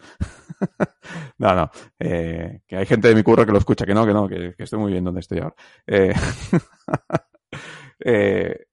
[1.37, 1.69] no, no.
[1.99, 4.55] Eh, que hay gente de mi curro que lo escucha, que no, que no, que,
[4.57, 5.55] estoy muy bien donde estoy ahora.
[5.85, 6.13] Eh,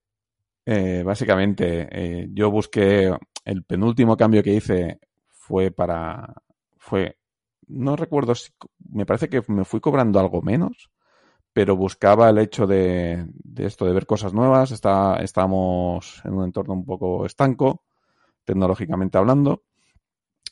[0.67, 3.15] eh, básicamente, yo busqué...
[3.45, 6.35] El penúltimo cambio que hice fue para...
[6.77, 7.17] Fue...
[7.69, 8.51] No recuerdo si...
[8.93, 10.91] Me parece que me fui cobrando algo menos
[11.53, 13.27] pero buscaba el hecho de,
[13.57, 14.71] esto, de ver cosas nuevas.
[14.71, 17.83] Está, estábamos en un entorno un poco estanco,
[18.45, 19.65] tecnológicamente hablando.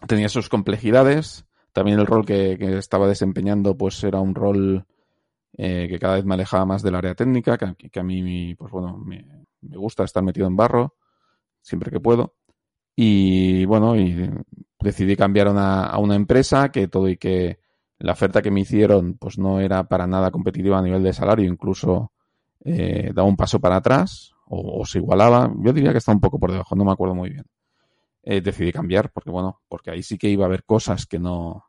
[0.07, 1.47] Tenía sus complejidades.
[1.73, 4.87] También el rol que, estaba desempeñando, pues era un rol
[5.57, 8.99] eh, que cada vez me alejaba más del área técnica, que, a mí, pues bueno,
[8.99, 9.25] me,
[9.61, 10.97] gusta estar metido en barro
[11.63, 12.35] siempre que puedo.
[12.97, 14.29] Y bueno, y
[14.81, 17.61] decidí cambiar a una empresa que todo y que
[17.99, 21.51] la oferta que me hicieron pues no era para nada competitiva a nivel de salario,
[21.51, 22.13] incluso
[22.65, 25.53] eh, daba un paso para atrás o, se igualaba.
[25.59, 27.45] Yo diría que está un poco por debajo, no me acuerdo muy bien.
[28.23, 31.65] Eh, decidí cambiar porque bueno, porque ahí sí que iba a haber cosas que no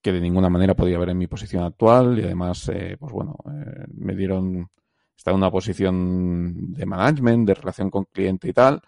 [0.00, 3.36] que de ninguna manera podía haber en mi posición actual y además eh, pues bueno
[3.94, 4.68] me dieron
[5.16, 8.82] está en una posición de management, de relación con cliente y tal,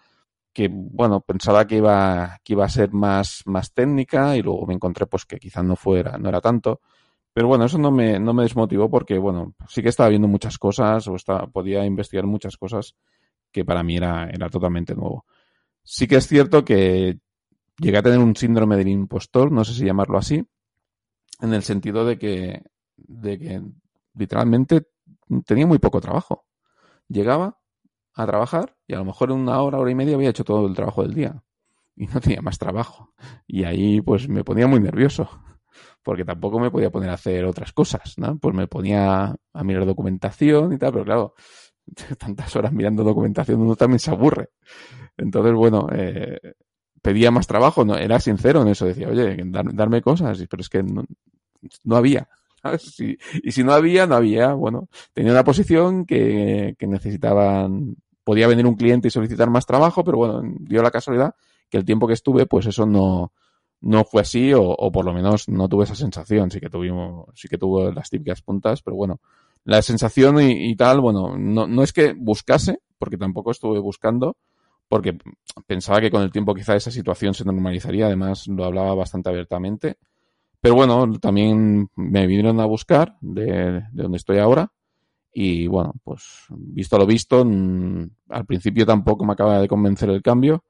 [0.55, 4.73] que bueno, pensaba que iba, que iba a ser más, más técnica y luego me
[4.73, 6.79] encontré pues que quizás no fuera, no era tanto.
[7.33, 10.57] Pero bueno, eso no me, no me desmotivó porque, bueno, sí que estaba viendo muchas
[10.57, 12.95] cosas o estaba, podía investigar muchas cosas
[13.51, 15.25] que para mí era, era totalmente nuevo.
[15.83, 17.19] Sí que es cierto que
[17.77, 20.41] llegué a tener un síndrome del impostor, no sé si llamarlo así,
[21.41, 22.63] en el sentido de que,
[22.95, 23.61] de que
[24.13, 24.87] literalmente
[25.45, 26.45] tenía muy poco trabajo.
[27.09, 27.59] Llegaba,
[28.15, 30.67] a trabajar y a lo mejor en una hora, hora y media había hecho todo
[30.67, 31.43] el trabajo del día
[31.95, 33.13] y no tenía más trabajo.
[33.47, 35.29] Y ahí pues me ponía muy nervioso
[36.03, 38.37] porque tampoco me podía poner a hacer otras cosas, ¿no?
[38.37, 41.33] Pues me ponía a mirar documentación y tal, pero claro,
[42.19, 44.49] tantas horas mirando documentación uno también se aburre.
[45.17, 46.39] Entonces, bueno, eh,
[47.01, 50.83] pedía más trabajo, no, era sincero en eso, decía, oye, darme cosas, pero es que
[50.83, 51.05] no,
[51.83, 52.27] no había.
[53.43, 54.53] y si no había, no había.
[54.53, 57.95] Bueno, tenía una posición que, que necesitaban
[58.25, 61.35] podía venir un cliente y solicitar más trabajo, pero bueno, dio la casualidad
[61.69, 63.31] que el tiempo que estuve, pues eso no,
[63.81, 66.51] no fue así, o, o, por lo menos no tuve esa sensación.
[66.51, 69.21] Sí que tuvimos, sí que tuvo las típicas puntas, pero bueno,
[69.63, 74.37] la sensación y, tal, bueno, no, no es que buscase, porque tampoco estuve buscando,
[74.87, 75.17] porque
[75.67, 79.97] pensaba que con el tiempo quizá esa situación se normalizaría, además lo hablaba bastante abiertamente.
[80.61, 84.71] Pero bueno, también me vinieron a buscar de, de donde estoy ahora
[85.37, 90.63] y bueno, pues visto lo visto, al principio tampoco me acaba de convencer el cambio,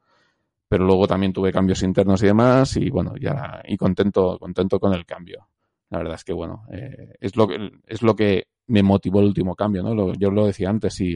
[0.68, 4.92] pero luego también tuve cambios internos y demás y bueno, ya y contento, contento con
[4.96, 5.48] el cambio.
[5.92, 9.28] La verdad es que bueno, eh, es lo que es lo que me motivó el
[9.28, 9.94] último cambio, ¿no?
[9.94, 11.16] Lo, yo lo decía antes, si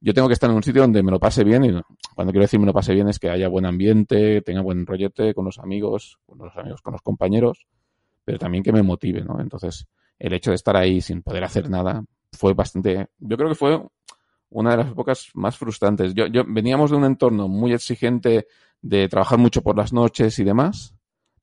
[0.00, 1.72] yo tengo que estar en un sitio donde me lo pase bien y
[2.14, 5.34] cuando quiero decir me lo pase bien es que haya buen ambiente, tenga buen rollete
[5.34, 7.66] con los amigos, con los amigos, con los compañeros,
[8.24, 9.40] pero también que me motive, ¿no?
[9.40, 12.04] Entonces, el hecho de estar ahí sin poder hacer nada,
[12.36, 13.80] fue bastante, yo creo que fue
[14.50, 16.14] una de las épocas más frustrantes.
[16.14, 18.46] Yo, yo veníamos de un entorno muy exigente
[18.80, 20.94] de trabajar mucho por las noches y demás,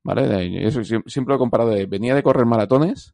[0.03, 0.65] ¿vale?
[0.65, 3.13] Eso siempre lo he comparado de, venía de correr maratones,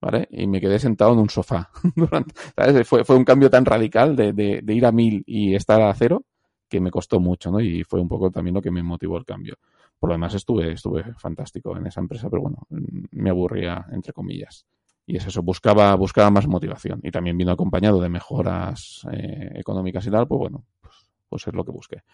[0.00, 0.26] ¿vale?
[0.30, 1.70] Y me quedé sentado en un sofá.
[1.94, 2.88] Durante, ¿sabes?
[2.88, 5.94] Fue, fue un cambio tan radical de, de, de ir a mil y estar a
[5.94, 6.24] cero
[6.68, 7.60] que me costó mucho, ¿no?
[7.60, 9.56] Y fue un poco también lo que me motivó el cambio.
[9.98, 12.66] Por lo demás estuve, estuve fantástico en esa empresa, pero bueno,
[13.10, 14.64] me aburría, entre comillas.
[15.10, 17.00] Y es eso, buscaba, buscaba más motivación.
[17.02, 20.94] Y también vino acompañado de mejoras eh, económicas y tal, pues bueno, pues,
[21.28, 22.04] pues, es lo que busqué.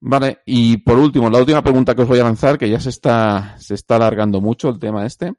[0.00, 2.90] Vale, y por último, la última pregunta que os voy a lanzar, que ya se
[2.90, 5.32] está, se está alargando mucho el tema este.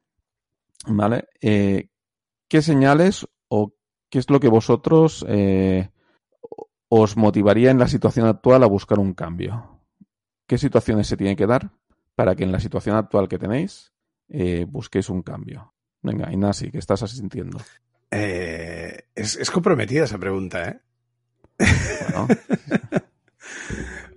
[0.88, 1.28] ¿Vale?
[1.40, 1.88] Eh,
[2.48, 3.74] ¿Qué señales o
[4.10, 5.90] qué es lo que vosotros eh,
[6.88, 9.84] os motivaría en la situación actual a buscar un cambio?
[10.48, 11.70] ¿Qué situaciones se tienen que dar
[12.16, 13.92] para que en la situación actual que tenéis
[14.66, 15.73] busquéis un cambio?
[16.04, 17.58] Venga, Inasi, ¿qué estás sintiendo?
[18.10, 20.78] Eh, es, es, comprometida esa pregunta, ¿eh?
[21.58, 22.28] Bueno.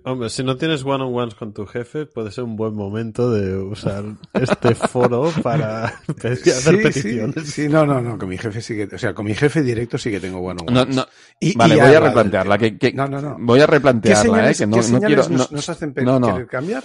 [0.04, 4.04] Hombre, si no tienes one-on-ones con tu jefe, puede ser un buen momento de usar
[4.34, 7.34] este foro para hacer sí, peticiones.
[7.46, 9.62] Sí, sí, no, no, no, con mi jefe sí que, o sea, con mi jefe
[9.62, 10.94] directo sí que tengo one-on-ones.
[10.94, 11.08] No, no.
[11.40, 12.58] Y, vale, y voy a replantearla.
[12.58, 13.36] Que, que, no, no, no.
[13.40, 14.54] Voy a replantearla, ¿eh?
[14.54, 15.28] Que no, no quiero.
[15.30, 16.34] Nos, nos hacen no, no.
[16.34, 16.84] querer cambiar?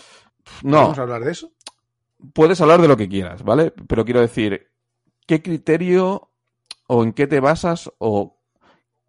[0.63, 0.77] No.
[0.77, 1.51] ¿Vamos a hablar de eso?
[2.33, 3.73] Puedes hablar de lo que quieras, ¿vale?
[3.87, 4.72] Pero quiero decir,
[5.25, 6.29] ¿qué criterio
[6.87, 8.37] o en qué te basas o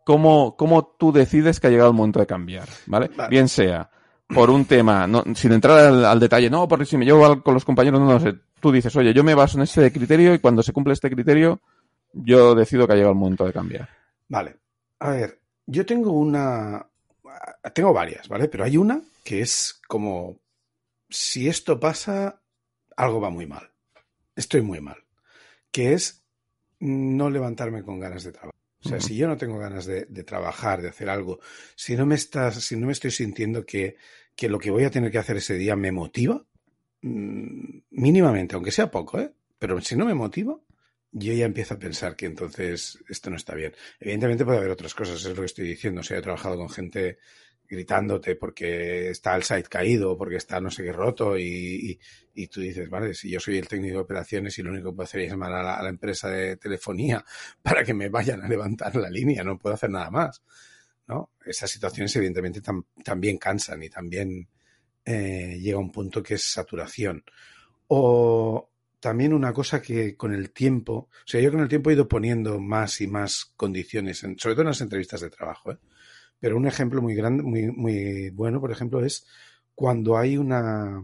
[0.05, 3.11] cómo, cómo tú decides que ha llegado el momento de cambiar, ¿vale?
[3.17, 3.31] Vale.
[3.31, 3.91] Bien sea
[4.27, 7.43] por un tema, no, sin entrar al, al, detalle, no, porque si me llevo al,
[7.43, 10.35] con los compañeros, no, no sé, tú dices, oye, yo me baso en este criterio
[10.35, 11.61] y cuando se cumple este criterio,
[12.13, 13.89] yo decido que ha llegado el momento de cambiar.
[14.29, 14.57] Vale.
[15.01, 16.87] A ver, yo tengo una...
[17.75, 18.49] Tengo varias, ¿vale?
[18.49, 20.39] Pero hay una que es como,
[21.09, 22.41] si esto pasa,
[22.97, 23.71] algo va muy mal.
[24.37, 25.04] Estoy muy mal
[25.75, 26.25] que es
[26.79, 28.55] no levantarme con ganas de trabajar.
[28.79, 29.05] O sea, uh -huh.
[29.05, 31.41] si yo no tengo ganas de, de, trabajar, de hacer algo,
[31.75, 33.97] si no me estás, si no me estoy sintiendo que,
[34.37, 36.47] que lo que voy a tener que hacer ese día me motiva,
[37.03, 39.33] mmm, mínimamente, aunque sea poco, ¿eh?
[39.59, 40.57] Pero si no me motiva,
[41.11, 43.73] yo ya empiezo a pensar que entonces esto no está bien.
[43.99, 46.03] Evidentemente puede haber otras cosas, es lo que estoy diciendo.
[46.03, 47.19] O sea, he trabajado con gente
[47.69, 52.01] gritándote porque está el site caído, porque está no sé qué roto y, y,
[52.35, 54.97] y, tú dices, vale, si yo soy el técnico de operaciones y lo único que
[54.97, 57.25] puedo hacer es llamar a la, empresa de telefonía
[57.63, 60.43] para que me vayan a levantar la línea, no puedo hacer nada más,
[61.07, 61.31] ¿no?
[61.45, 64.49] Esas situaciones evidentemente tam, también cansan y también
[65.05, 67.25] eh, llega un punto que es saturación.
[67.89, 71.95] O también una cosa que con el tiempo, o sea, yo con el tiempo he
[71.95, 75.79] ido poniendo más y más condiciones, en, sobre todo en las entrevistas de trabajo, ¿eh?
[76.45, 79.27] Pero un ejemplo muy grande, muy, muy bueno, por ejemplo, es
[79.75, 81.03] cuando hay una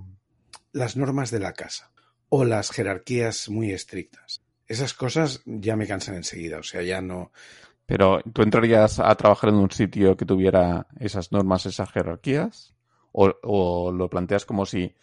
[0.75, 1.93] las normas de la casa
[2.29, 4.43] o las jerarquías muy estrictas.
[4.67, 7.33] Esas cosas ya me cansan enseguida, o sea, ya no.
[7.87, 12.75] Pero, ¿tú entrarías a trabajar en un sitio que tuviera esas normas, esas jerarquías?
[13.13, 14.95] ¿O, lo planteas como si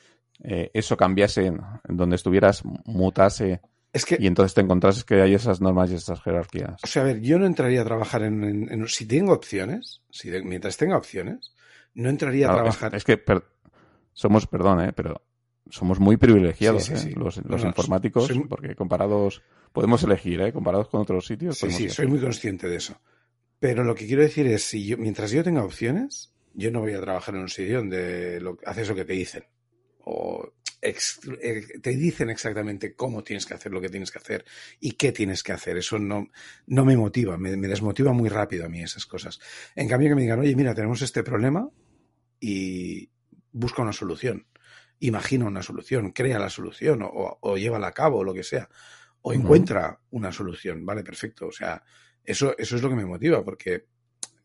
[0.43, 3.59] eh, eso cambiase, en donde estuvieras, mutase
[3.93, 6.81] Es que, y entonces te encontrases que hay esas normas y esas jerarquías?
[6.83, 10.01] o sea, a ver, yo no entraría a trabajar en, en- en- si tengo opciones,
[10.11, 11.53] si de- mientras tenga opciones,
[11.93, 12.95] no entraría a Claro, es, trabajar.
[12.95, 13.43] es que per-
[14.13, 15.21] somos, perdón, eh, pero
[15.69, 17.19] somos muy privilegiados Sí, sí, eh, sí.
[17.19, 19.41] los, No, los no, informáticos, soy- porque comparados,
[19.73, 20.53] podemos elegir, ¿eh?
[20.53, 21.57] comparados con otros sitios.
[21.57, 21.91] Sí, sí, elegir.
[21.91, 22.99] soy muy consciente de eso.
[23.59, 26.93] Pero lo que quiero decir es, si yo, mientras yo tenga opciones, yo no voy
[26.93, 29.43] a trabajar en un sitio donde lo, haces lo que te dicen.
[30.05, 34.45] O te dicen exactamente cómo tienes que hacer lo que tienes que hacer
[34.79, 35.77] y qué tienes que hacer.
[35.77, 36.29] Eso no,
[36.67, 39.39] no me motiva, me, me desmotiva muy rápido a mí esas cosas.
[39.75, 41.69] En cambio, que me digan, oye, mira, tenemos este problema
[42.39, 43.09] y
[43.51, 44.45] busca una solución.
[44.99, 48.69] Imagina una solución, crea la solución o, llévala a cabo o lo que sea.
[49.21, 51.47] O encuentra una solución, vale, perfecto.
[51.47, 51.83] O sea,
[52.23, 53.85] eso, eso es lo que me motiva, porque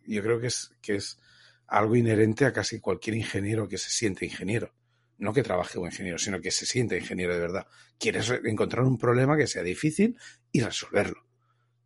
[0.06, 1.18] yo creo que es, que es
[1.66, 4.74] algo inherente a casi cualquier ingeniero que se siente ingeniero.
[5.22, 7.66] No que trabaje como ingeniero, sino que se siente ingeniero de verdad.
[7.98, 10.16] Quieres re- encontrar un problema que sea difícil
[10.50, 11.24] y resolverlo.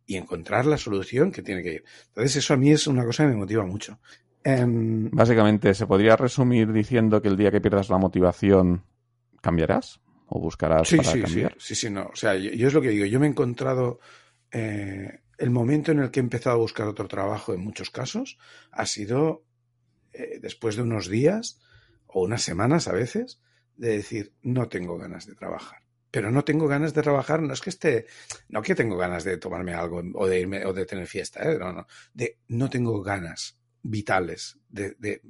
[0.05, 1.83] Y encontrar la solución que tiene que ir.
[2.07, 3.99] Entonces, eso a mí es una cosa que me motiva mucho.
[4.43, 8.83] Em, Básicamente, ¿se podría resumir diciendo que el día que pierdas la motivación
[9.41, 9.99] cambiarás?
[10.29, 12.07] ¿O buscarás Sí, para sí, sí, sí, sí, no.
[12.07, 13.05] O sea, yo, yo es lo que digo.
[13.05, 13.99] Yo me he encontrado
[14.51, 18.37] eh, el momento en el que he empezado a buscar otro trabajo en muchos casos
[18.71, 19.43] ha sido
[20.13, 21.61] eh, después de unos días
[22.17, 23.39] o unas semanas a veces
[23.75, 25.83] de decir no tengo ganas de trabajar.
[26.09, 28.07] Pero no tengo ganas de trabajar, no es que esté,
[28.49, 31.59] no que tengo ganas de tomarme algo o de irme o de tener fiesta, ¿eh?
[31.59, 35.21] no, no, de no tengo ganas vitales, de, de,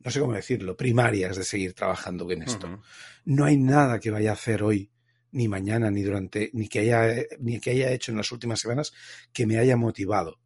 [0.00, 2.80] no sé cómo decirlo, primarias de seguir trabajando en esto
[3.24, 4.92] no hay nada que vaya a hacer hoy,
[5.32, 8.92] ni mañana, ni durante, ni que haya, ni que haya hecho en las últimas semanas
[9.32, 10.38] que me haya motivado,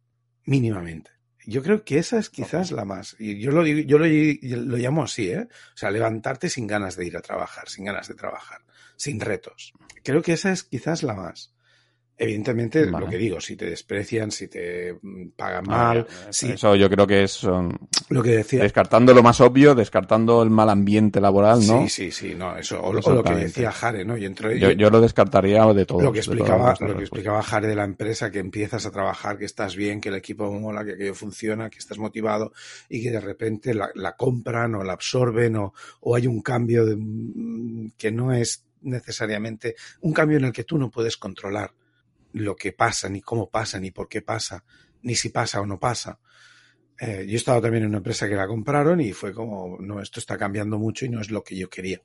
[0.45, 1.11] mínimamente.
[1.45, 3.15] Yo creo que esa es quizás la más.
[3.19, 5.47] Y yo lo yo lo, lo llamo así, ¿eh?
[5.73, 8.61] O sea, levantarte sin ganas de ir a trabajar, sin ganas de trabajar,
[8.95, 9.73] sin retos.
[10.03, 11.53] Creo que esa es quizás la más.
[12.17, 13.05] Evidentemente, Vale.
[13.05, 16.75] lo que digo, si te desprecian, si te mm, pagan Ah, mal, ya, si, Eso
[16.75, 17.75] yo creo que es son-
[18.09, 21.81] lo que decía, descartando lo más obvio, descartando el mal ambiente laboral, ¿no?
[21.81, 24.17] Sí, sí, sí, no, eso, o, o lo que decía Jare, ¿no?
[24.17, 26.01] Y entre, Yo, yo lo descartaría de todo.
[26.01, 29.45] lo que explicaba, lo que explicaba Jare de la empresa, que empiezas a trabajar, que
[29.45, 32.53] estás bien, que el equipo mola, que aquello funciona, que estás motivado
[32.87, 36.85] y que de repente la, la compran o la absorben o, o hay un cambio
[36.85, 41.71] de- mm, que no es necesariamente un cambio en el que tú no puedes controlar
[42.33, 44.63] lo que pasa, ni cómo pasa, ni por qué pasa,
[45.01, 46.19] ni si pasa o no pasa.
[46.99, 50.01] Eh, yo he estado también en una empresa que la compraron y fue como, no,
[50.01, 52.01] esto está cambiando mucho y no es lo que yo quería.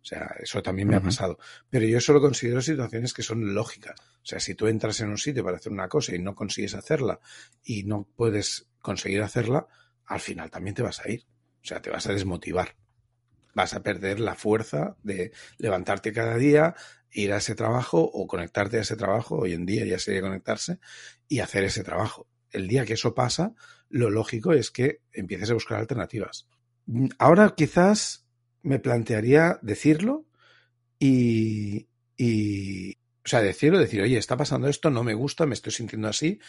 [0.00, 1.38] O sea, eso también me ha pasado.
[1.68, 4.00] Pero yo solo considero situaciones que son lógicas.
[4.00, 6.74] O sea, si tú entras en un sitio para hacer una cosa y no consigues
[6.74, 7.20] hacerla
[7.64, 9.66] y no puedes conseguir hacerla,
[10.06, 11.26] al final también te vas a ir.
[11.62, 12.76] O sea, te vas a desmotivar.
[13.54, 16.74] Vas a perder la fuerza de levantarte cada día,
[17.12, 19.36] ir a ese trabajo o conectarte a ese trabajo.
[19.36, 20.78] Hoy en día ya sería conectarse
[21.28, 22.28] y hacer ese trabajo.
[22.50, 23.54] El día que eso pasa,
[23.88, 26.48] lo lógico es que empieces a buscar alternativas.
[27.18, 28.26] Ahora quizás
[28.62, 30.26] me plantearía decirlo
[30.98, 35.72] y, y, o sea, decirlo, decir, oye, está pasando esto, no me gusta, me estoy
[35.72, 36.40] sintiendo así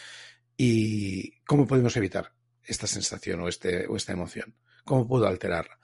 [0.56, 2.32] y ¿cómo podemos evitar
[2.64, 4.54] esta sensación o, este, o esta emoción?
[4.84, 5.78] ¿Cómo puedo alterarla?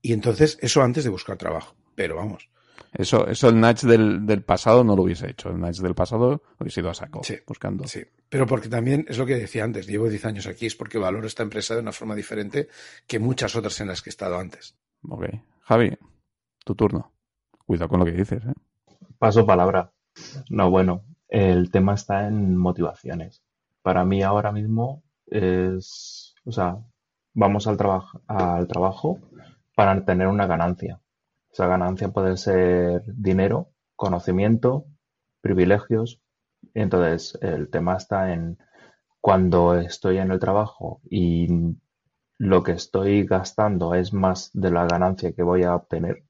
[0.00, 1.76] Y entonces, eso antes de buscar trabajo.
[1.96, 2.48] Pero vamos,
[2.92, 5.48] Eso, eso el Natch del, del pasado no lo hubiese hecho.
[5.48, 7.88] El Natch del pasado hubiese ido a saco Sí, buscando.
[7.88, 10.98] Sí, pero porque también es lo que decía antes, llevo 10 años aquí, es porque
[10.98, 12.68] valoro esta empresa de una forma diferente
[13.08, 14.76] que muchas otras en las que he estado antes.
[15.08, 15.24] Ok.
[15.62, 15.98] Javi,
[16.64, 17.12] tu turno.
[17.64, 18.52] Cuidado con lo que dices, ¿eh?
[19.18, 19.90] Paso palabra.
[20.50, 23.42] No, bueno, el tema está en motivaciones.
[23.82, 26.76] Para mí ahora mismo es, o sea,
[27.34, 29.18] vamos al trabajo, al trabajo
[29.74, 31.00] para tener una ganancia.
[31.56, 34.84] Esa ganancia puede ser dinero, conocimiento,
[35.40, 36.20] privilegios.
[36.74, 38.58] Entonces, el tema está en
[39.22, 41.48] cuando estoy en el trabajo y
[42.38, 46.24] lo que estoy gastando es más de la ganancia que voy a obtener,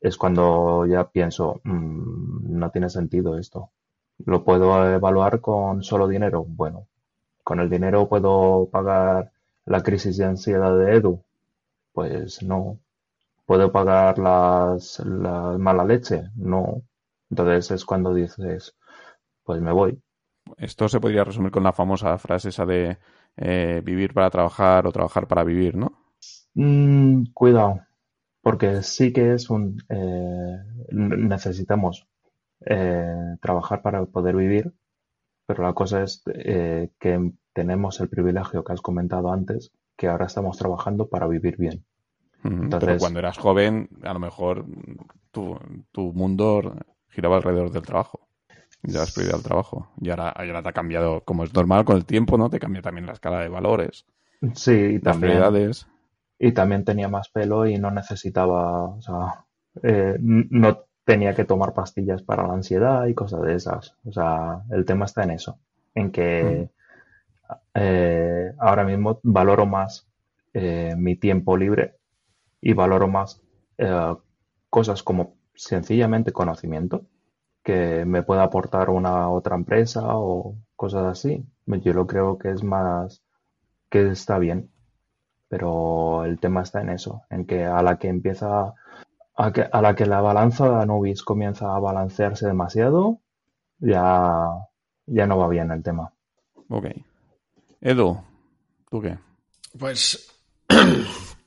[0.00, 3.70] es cuando ya pienso, "Mm, no tiene sentido esto.
[4.26, 6.44] ¿Lo puedo evaluar con solo dinero?
[6.48, 6.86] Bueno,
[7.44, 9.32] con el dinero puedo pagar
[9.66, 11.22] la crisis de ansiedad de Edu.
[11.92, 12.78] Pues no.
[13.48, 16.24] ¿Puedo pagar las, la mala leche?
[16.36, 16.82] No.
[17.30, 18.76] Entonces es cuando dices,
[19.44, 20.00] pues me voy.
[20.58, 22.98] Esto se podría resumir con la famosa frase esa de
[23.36, 25.90] eh, vivir para trabajar o trabajar para vivir, ¿no?
[26.54, 27.80] Mm, cuidado,
[28.42, 29.78] porque sí que es un...
[29.88, 30.58] eh,
[30.90, 32.06] necesitamos
[32.66, 34.72] eh, trabajar para poder vivir,
[35.46, 36.22] pero la cosa es
[37.00, 41.84] que tenemos el privilegio que has comentado antes, que ahora estamos trabajando para vivir bien.
[42.42, 44.64] Mm, Entonces- Pero cuando eras joven, a lo mejor
[45.30, 45.58] tu,
[45.92, 46.74] tu mundo
[47.08, 48.20] giraba alrededor del trabajo.
[48.82, 49.90] Y dabas prioridad al trabajo.
[50.00, 52.48] Y ahora, ahora te ha cambiado, como es normal con el tiempo, ¿no?
[52.48, 54.06] Te cambia también la escala de valores,
[54.54, 55.88] Sí, y las también, prioridades.
[56.38, 59.44] y también tenía más pelo y no necesitaba, o sea,
[59.82, 63.96] eh, no tenía que tomar pastillas para la ansiedad y cosas de esas.
[64.04, 65.58] O sea, el tema está en eso,
[65.96, 66.70] en que
[67.74, 70.06] eh, ahora mismo valoro más
[70.54, 71.96] eh, mi tiempo libre
[72.60, 73.40] y valoro más
[73.78, 74.14] eh,
[74.70, 77.06] cosas como sencillamente conocimiento
[77.62, 81.44] que me pueda aportar una otra empresa o cosas así.
[81.66, 83.22] Yo lo creo que es más
[83.90, 84.70] que está bien,
[85.48, 88.74] pero el tema está en eso, en que a la que empieza,
[89.34, 93.20] a, que, a la que la balanza de Anubis comienza a balancearse demasiado,
[93.78, 94.48] ya,
[95.06, 96.12] ya no va bien el tema.
[96.68, 96.86] Ok.
[97.80, 98.18] Edu,
[98.90, 99.18] ¿tú qué?
[99.78, 100.34] Pues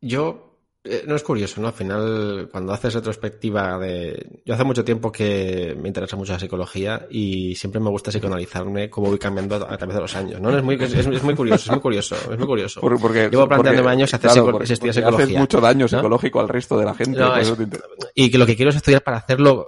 [0.00, 0.46] yo
[0.82, 1.66] eh, no es curioso, ¿no?
[1.68, 4.40] Al final, cuando haces retrospectiva de...
[4.46, 8.88] Yo hace mucho tiempo que me interesa mucho la psicología y siempre me gusta psicoanalizarme
[8.88, 10.56] cómo voy cambiando a través de los años, ¿no?
[10.56, 12.80] Es muy, es, es muy curioso, es muy curioso, es muy curioso.
[12.80, 15.88] Por- porque, Llevo planteándome porque- años hacer claro, porque- estudiar haces mucho daño ¿no?
[15.88, 17.18] psicológico al resto de la gente.
[17.18, 17.52] No, es-
[18.14, 19.66] Y que lo que quiero es estudiar para hacerlo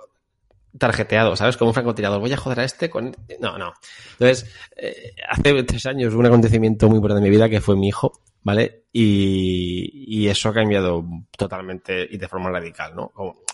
[0.79, 1.59] tarjeteado, ¿sabes?
[1.59, 2.21] Como un francotirador.
[2.21, 3.15] Voy a joder a este con...
[3.39, 3.75] No, no.
[4.13, 7.77] Entonces, eh, hace tres años hubo un acontecimiento muy importante en mi vida que fue
[7.77, 8.13] mi hijo,
[8.43, 8.85] ¿vale?
[8.93, 11.05] Y, y eso ha cambiado
[11.37, 13.13] totalmente y de forma radical, ¿no?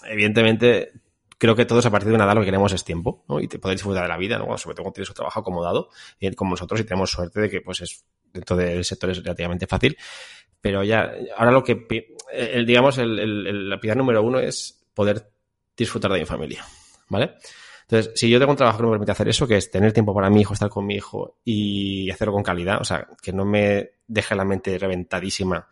[0.08, 0.92] Evidentemente,
[1.38, 3.24] creo que todos a partir de una edad lo que queremos es tiempo.
[3.40, 4.58] Y poder disfrutar de la vida, ¿no?
[4.58, 7.60] Sobre todo cuando tienes un trabajo acomodado, y como nosotros, y tenemos suerte de que,
[7.60, 9.96] pues, es, dentro del sector es relativamente fácil.
[10.60, 11.86] Pero ya, ahora lo que,
[12.32, 15.30] el, digamos, el, el, la piedra número uno es poder
[15.76, 16.64] disfrutar de mi familia,
[17.08, 17.34] ¿vale?
[17.90, 20.14] Entonces, si yo tengo un trabajo que me permite hacer eso, que es tener tiempo
[20.14, 23.46] para mi hijo, estar con mi hijo y hacerlo con calidad, o sea, que no
[23.46, 25.66] me deje la mente reventadísima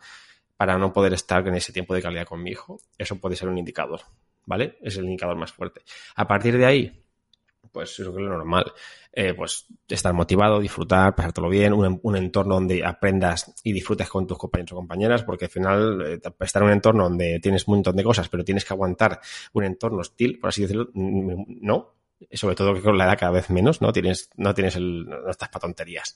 [0.57, 3.49] para no poder estar en ese tiempo de calidad con mi hijo, eso puede ser
[3.49, 4.01] un indicador,
[4.47, 4.79] ¿vale?
[4.81, 5.81] Es el indicador más fuerte.
[6.15, 7.03] A partir de ahí,
[7.71, 8.65] pues eso es lo normal.
[9.13, 14.39] Eh, pues estar motivado, disfrutar, pasártelo bien, un, entorno donde aprendas y disfrutes con tus
[14.39, 17.95] compañeros o compañeras, porque al final eh, estar en un entorno donde tienes un montón
[17.95, 19.19] de cosas, pero tienes que aguantar
[19.53, 21.96] un entorno hostil, por así decirlo, no.
[22.31, 23.93] Sobre todo que con la edad cada vez menos, ¿no?
[23.93, 26.15] Tienes, no tienes el, no estás para tonterías.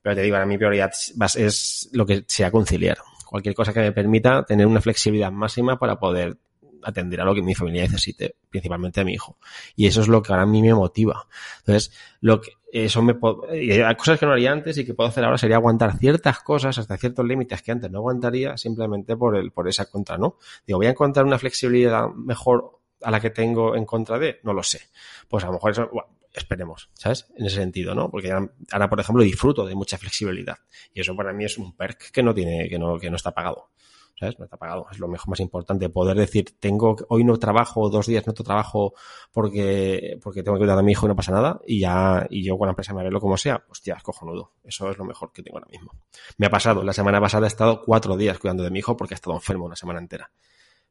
[0.00, 0.92] Pero te digo, ahora mi prioridad
[1.36, 2.98] es lo que sea conciliar.
[3.26, 6.36] Cualquier cosa que me permita tener una flexibilidad máxima para poder
[6.84, 9.38] atender a lo que mi familia necesite, principalmente a mi hijo.
[9.74, 11.26] Y eso es lo que ahora a mí me motiva.
[11.60, 13.14] Entonces, lo que, eso me
[13.50, 16.76] hay cosas que no haría antes y que puedo hacer ahora sería aguantar ciertas cosas
[16.78, 20.36] hasta ciertos límites que antes no aguantaría simplemente por el, por esa contra, ¿no?
[20.66, 24.52] Digo, voy a encontrar una flexibilidad mejor a la que tengo en contra de, no
[24.52, 24.80] lo sé.
[25.28, 25.90] Pues a lo mejor eso,
[26.32, 27.26] esperemos, ¿sabes?
[27.36, 28.10] En ese sentido, ¿no?
[28.10, 30.58] Porque ahora, por ejemplo, disfruto de mucha flexibilidad.
[30.92, 33.32] Y eso para mí es un perk que no tiene, que no, que no está
[33.32, 33.70] pagado.
[34.18, 34.38] ¿sabes?
[34.38, 34.86] No está pagado.
[34.90, 35.88] Es lo mejor más importante.
[35.88, 38.94] Poder decir, tengo, hoy no trabajo, dos días no trabajo
[39.32, 41.60] porque, porque tengo que cuidar a mi hijo y no pasa nada.
[41.66, 43.64] Y ya, y yo con la empresa me arreglo como sea.
[43.68, 44.52] Hostia, es cojonudo.
[44.62, 45.92] Eso es lo mejor que tengo ahora mismo.
[46.38, 46.82] Me ha pasado.
[46.82, 49.66] La semana pasada he estado cuatro días cuidando de mi hijo porque he estado enfermo
[49.66, 50.30] una semana entera.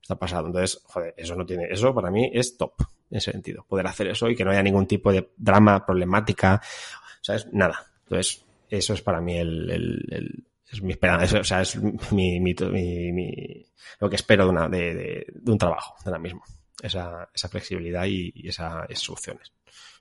[0.04, 0.48] Está pasado.
[0.48, 2.74] Entonces, joder, eso no tiene, eso para mí es top
[3.10, 3.66] en ese sentido.
[3.68, 6.62] Poder hacer eso y que no haya ningún tipo de drama, problemática,
[7.22, 7.48] ¿sabes?
[7.54, 7.88] Nada.
[8.04, 11.76] Entonces, eso es para mí el, el, el es mi esperanza, o sea, es
[12.12, 13.66] mi, mi, mi, mi
[14.00, 16.44] lo que espero de, una, de, de, de, un trabajo, de ahora mismo.
[16.82, 19.54] Esa, esa flexibilidad y, y esa, esas soluciones.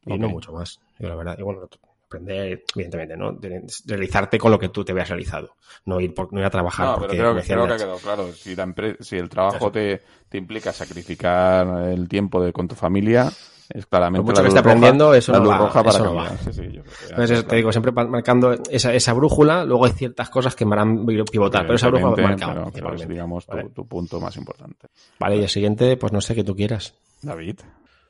[0.04, 0.18] Y okay.
[0.18, 1.36] no mucho más, yo la verdad.
[1.38, 1.68] Y bueno,
[2.12, 3.32] aprender, evidentemente, ¿no?
[3.32, 5.56] De, realizarte con lo que tú te veas realizado.
[5.86, 6.86] No ir, por, no ir a trabajar.
[6.86, 8.32] No, porque pero creo, creo que ha quedado claro.
[8.32, 13.30] Si, la si el trabajo te, te, implica sacrificar el tiempo de, con tu familia,
[13.70, 16.14] es claramente mucho la que esté aprendiendo, roja, eso no va, roja para eso no
[16.14, 16.28] va.
[16.36, 19.92] Sí, sí, yo creo Entonces, eso, te digo, siempre marcando esa, esa brújula, luego hay
[19.92, 22.70] ciertas cosas que me harán pivotar, pero esa brújula va marcada.
[22.72, 23.64] Pero, pero es, digamos, ¿vale?
[23.64, 24.88] tu, tu, punto más importante.
[25.18, 26.94] Vale, y el siguiente, pues no sé qué tú quieras.
[27.22, 27.60] David.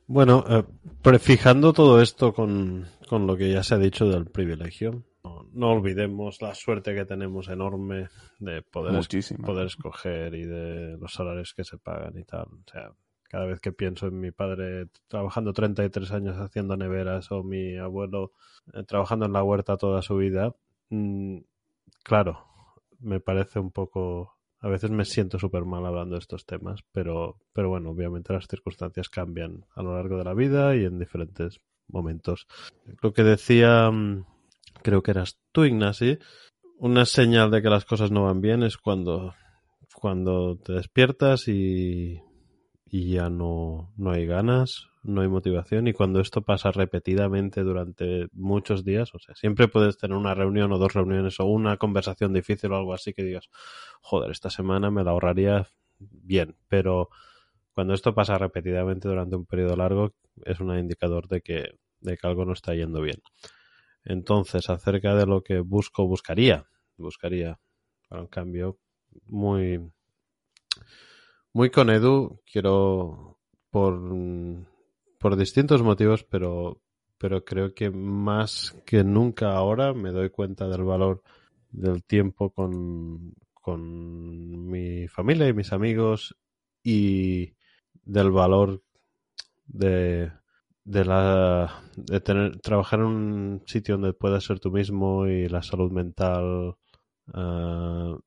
[0.07, 0.65] Bueno, eh,
[1.01, 5.71] prefijando todo esto con, con, lo que ya se ha dicho del privilegio, no, no,
[5.71, 11.55] olvidemos la suerte que tenemos enorme de poder, es, poder escoger y de los salarios
[11.55, 12.47] que se pagan y tal.
[12.47, 12.93] O sea,
[13.33, 18.33] cada vez que pienso en mi padre trabajando 33 años haciendo neveras o mi abuelo
[18.75, 20.55] eh, trabajando en la huerta toda su vida,
[20.91, 21.39] mmm,
[22.03, 22.45] claro,
[23.01, 24.37] me parece un poco...
[24.63, 28.47] A veces me siento súper mal hablando de estos temas, pero, pero bueno, obviamente las
[28.47, 32.47] circunstancias cambian a lo largo de la vida y en diferentes momentos.
[33.03, 34.25] Lo que decía, mm,
[34.83, 36.19] creo que eras tú, Ignasi,
[36.79, 39.35] una señal de que las cosas no van bien es cuando,
[39.95, 42.21] cuando te despiertas y,
[42.95, 48.26] y ya no, no hay ganas, no hay motivación y cuando esto pasa repetidamente durante
[48.32, 52.34] muchos días, o sea, siempre puedes tener una reunión o dos reuniones o una conversación
[52.34, 53.49] difícil o algo así que digas,
[54.03, 57.09] joder, esta semana me la ahorraría bien, pero
[57.72, 60.12] cuando esto pasa repetidamente durante un periodo largo
[60.45, 63.22] es un indicador de que, de que algo no está yendo bien.
[64.05, 66.66] Entonces, acerca de lo que busco, buscaría,
[66.99, 67.59] buscaría
[68.11, 68.78] para un cambio
[69.24, 69.80] muy,
[71.53, 73.39] muy con Edu, quiero
[73.71, 74.01] por,
[75.19, 76.81] por distintos motivos, pero,
[77.19, 81.23] pero creo que más que nunca ahora me doy cuenta del valor
[81.71, 86.37] del tiempo con, con mi familia y mis amigos
[86.83, 87.55] y
[88.05, 88.83] del valor
[89.67, 90.33] de,
[90.85, 95.63] de la de tener trabajar en un sitio donde puedas ser tú mismo y la
[95.63, 96.77] salud mental
[97.35, 98.19] uh,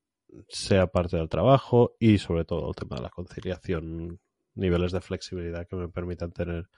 [0.48, 4.20] sea parte del trabajo y sobre todo el tema de la conciliación,
[4.54, 6.68] niveles de flexibilidad que me permitan tener,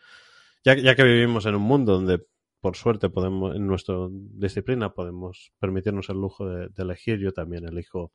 [0.65, 2.27] ya, ya que vivimos en un mundo donde
[2.61, 7.65] por suerte podemos, en nuestra disciplina podemos permitirnos el lujo de, de elegir, yo también
[7.67, 8.13] elijo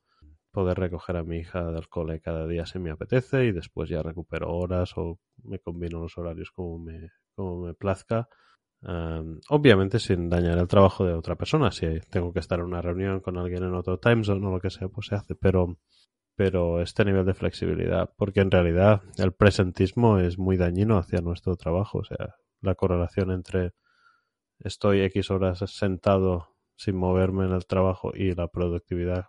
[0.54, 4.04] poder recoger a mi hija del cole cada día si me apetece y después ya
[4.04, 8.30] recupero horas o me combino los horarios como me, como me plazca.
[8.86, 11.72] Um, obviamente sin dañar el trabajo de otra persona.
[11.72, 14.60] Si tengo que estar en una reunión con alguien en otro time zone o lo
[14.60, 15.36] que sea, pues se hace.
[15.36, 15.78] Pero,
[16.36, 21.56] pero este nivel de flexibilidad, porque en realidad el presentismo es muy dañino hacia nuestro
[21.56, 22.00] trabajo.
[22.00, 23.74] O sea, la correlación entre
[24.60, 29.28] estoy X horas sentado sin moverme en el trabajo y la productividad,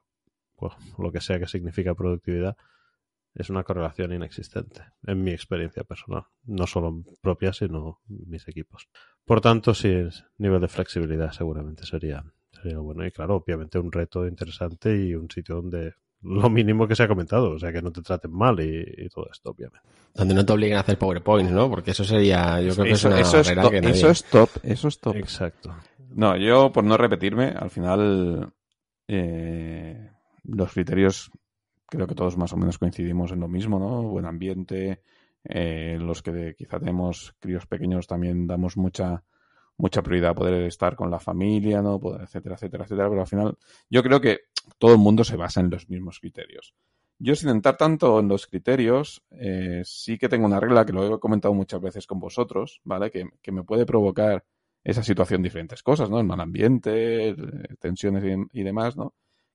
[0.56, 2.56] pues lo que sea que significa productividad,
[3.34, 6.24] es una correlación inexistente, en mi experiencia personal.
[6.44, 8.88] No solo propia, sino mis equipos.
[9.24, 9.92] Por tanto, sí,
[10.38, 13.04] nivel de flexibilidad seguramente sería, sería bueno.
[13.04, 17.08] Y claro, obviamente un reto interesante y un sitio donde lo mínimo que se ha
[17.08, 19.86] comentado, o sea, que no te traten mal y, y todo esto, obviamente.
[20.14, 21.68] Donde no te obliguen a hacer PowerPoint, ¿no?
[21.68, 23.94] Porque eso sería, yo creo que Eso, es una eso es, top, que nadie...
[23.94, 25.16] eso es top, eso es top.
[25.16, 25.74] Exacto.
[26.14, 28.52] No, yo, por no repetirme, al final
[29.08, 30.10] eh,
[30.44, 31.30] los criterios
[31.86, 34.02] creo que todos más o menos coincidimos en lo mismo, ¿no?
[34.02, 35.02] Buen ambiente,
[35.44, 39.22] eh, los que de- quizá tenemos críos pequeños también damos mucha
[39.76, 42.00] mucha prioridad a poder estar con la familia, ¿no?
[42.20, 43.58] Etcétera, etcétera, etcétera, pero al final
[43.90, 44.40] yo creo que
[44.78, 46.74] todo el mundo se basa en los mismos criterios.
[47.18, 51.14] Yo sin entrar tanto en los criterios, eh, sí que tengo una regla que lo
[51.16, 53.10] he comentado muchas veces con vosotros, ¿vale?
[53.10, 54.44] Que, que me puede provocar
[54.82, 56.18] esa situación diferentes cosas, ¿no?
[56.20, 57.34] El mal ambiente, eh,
[57.80, 59.14] tensiones y demás, ¿no?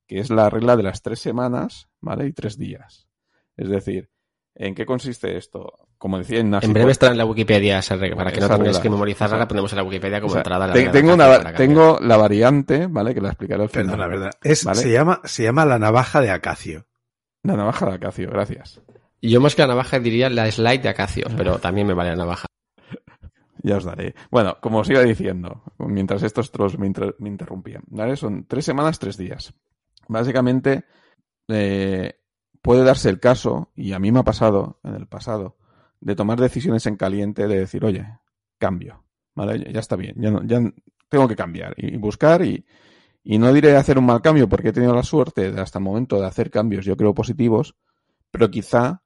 [0.10, 2.26] Que es la regla de las tres semanas, ¿vale?
[2.26, 3.08] Y tres días.
[3.56, 4.10] Es decir,
[4.56, 5.88] ¿en qué consiste esto?
[6.00, 8.48] Como decía Ignacio, En breve pues- estará en la Wikipedia, esa regla, para que no
[8.48, 8.82] regla.
[8.82, 10.66] que memorizarla, la ponemos en la Wikipedia como o sea, entrada.
[10.66, 13.14] a la te- tengo, una, tengo la variante, ¿vale?
[13.14, 13.86] Que la explicaré al final.
[13.86, 14.32] Perdona, verdad.
[14.42, 14.80] Es, ¿Vale?
[14.82, 16.88] se, llama, se llama la navaja de Acacio.
[17.44, 18.82] La navaja de Acacio, gracias.
[19.22, 22.16] Yo más que la navaja diría la slide de Acacio, pero también me vale la
[22.16, 22.48] navaja.
[23.62, 24.16] Ya os daré.
[24.32, 28.16] Bueno, como os iba diciendo, mientras estos trolls me, inter- me interrumpían, ¿vale?
[28.16, 29.54] Son tres semanas, tres días.
[30.10, 30.86] Básicamente,
[31.50, 32.20] eh,
[32.62, 35.58] puede darse el caso, y a mí me ha pasado en el pasado,
[36.02, 38.08] de tomar decisiones en caliente, de decir, oye,
[38.60, 39.06] cambio,
[39.36, 39.72] ¿vale?
[39.74, 40.62] Ya, está bien, ya, no- ya
[41.10, 42.66] tengo que cambiar y, y buscar y,
[43.24, 45.86] y no diré hacer un mal cambio porque he tenido la suerte de hasta el
[45.86, 47.76] momento de hacer cambios, yo creo, positivos,
[48.32, 49.04] pero quizá,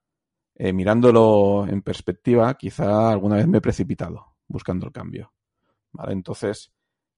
[0.56, 5.32] eh, mirándolo en perspectiva, quizá alguna vez me he precipitado buscando el cambio.
[5.92, 6.14] ¿Vale?
[6.14, 6.72] Entonces,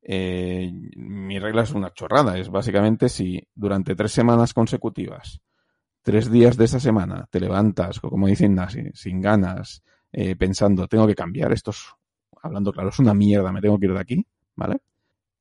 [0.09, 2.39] eh, mi regla es una chorrada.
[2.39, 5.41] Es básicamente si durante tres semanas consecutivas,
[6.03, 9.83] tres días de esa semana, te levantas, como dice Ignasi, sin ganas,
[10.13, 11.85] eh, pensando, tengo que cambiar, esto es,
[12.41, 14.79] hablando claro, es una mierda, me tengo que ir de aquí, ¿vale?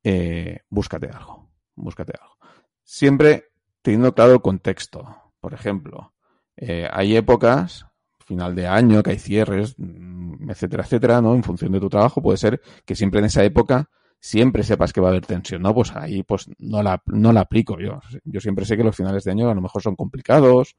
[0.03, 2.36] Eh, búscate algo, búscate algo.
[2.84, 3.49] Siempre
[3.84, 5.34] teniendo claro el contexto.
[5.39, 6.13] Por ejemplo,
[6.57, 7.86] hay épocas,
[8.26, 11.36] final de año, que hay cierres, mm, etcétera, etcétera, ¿no?
[11.36, 13.91] En función de tu trabajo, puede ser que siempre en esa época
[14.26, 15.71] siempre sepas que va a haber tensión, ¿no?
[15.71, 17.99] Pues ahí pues no la, no la aplico yo.
[18.23, 20.76] Yo siempre sé que los finales de año a lo mejor son complicados,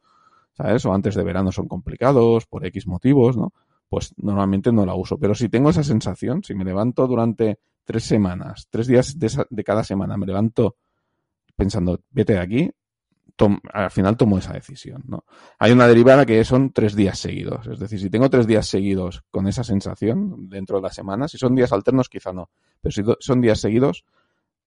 [0.53, 0.84] ¿sabes?
[0.84, 3.53] O antes de verano son complicados por X motivos, ¿no?
[3.88, 5.16] Pues normalmente no la uso.
[5.16, 9.62] Pero si tengo esa sensación, si me levanto durante tres semanas, tres días de, de
[9.64, 10.74] cada semana, me levanto
[11.55, 12.70] pensando, vete de aquí,
[13.37, 15.24] tom- al final tomo esa decisión, ¿no?
[15.59, 17.66] Hay una derivada que son tres días seguidos.
[17.66, 21.39] Es decir, si tengo tres días seguidos con esa sensación dentro de la semana, si
[21.39, 22.51] son días alternos, quizá no.
[22.80, 24.05] Pero si son días seguidos,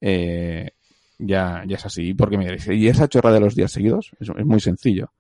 [0.02, 0.72] eh,
[1.18, 2.14] ya, ya es así.
[2.14, 4.12] Porque me diréis, ¿y esa chorra de los días seguidos?
[4.20, 5.12] Es, es muy sencillo.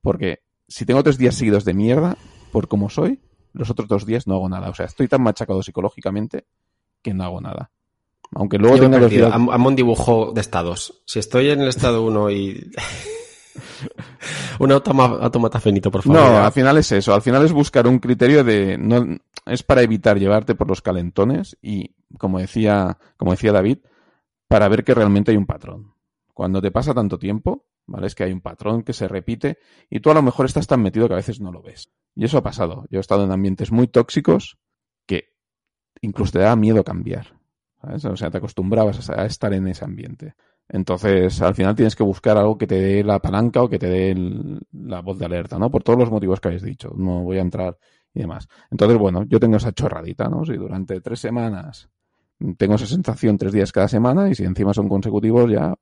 [0.00, 2.16] Porque si tengo tres días seguidos de mierda,
[2.52, 3.20] por como soy,
[3.54, 4.68] los otros dos días no hago nada.
[4.68, 6.46] O sea, estoy tan machacado psicológicamente
[7.02, 7.70] que no hago nada.
[8.34, 8.98] Aunque luego tenga.
[9.32, 11.02] Ham- Hazme un dibujo de estados.
[11.06, 12.70] Si estoy en el estado 1 y...
[14.60, 16.20] Un automa- automata finito, por favor.
[16.20, 17.14] No, al final es eso.
[17.14, 18.76] Al final es buscar un criterio de.
[18.78, 19.04] No,
[19.46, 23.78] es para evitar llevarte por los calentones y, como decía, como decía David,
[24.48, 25.94] para ver que realmente hay un patrón.
[26.34, 28.06] Cuando te pasa tanto tiempo, ¿vale?
[28.08, 29.58] Es que hay un patrón que se repite
[29.90, 31.90] y tú a lo mejor estás tan metido que a veces no lo ves.
[32.14, 32.84] Y eso ha pasado.
[32.90, 34.58] Yo he estado en ambientes muy tóxicos
[35.06, 35.30] que
[36.00, 37.37] incluso te da miedo cambiar.
[37.82, 40.34] O sea, te acostumbrabas a estar en ese ambiente.
[40.68, 43.86] Entonces, al final tienes que buscar algo que te dé la palanca o que te
[43.88, 45.70] dé el- la voz de alerta, ¿no?
[45.70, 46.92] Por todos los motivos que habéis dicho.
[46.96, 47.78] No voy a entrar
[48.12, 48.48] y demás.
[48.70, 50.44] Entonces, bueno, yo tengo esa chorradita, ¿no?
[50.44, 51.88] Si durante tres semanas
[52.56, 55.74] tengo esa sensación tres días cada semana y si encima son consecutivos ya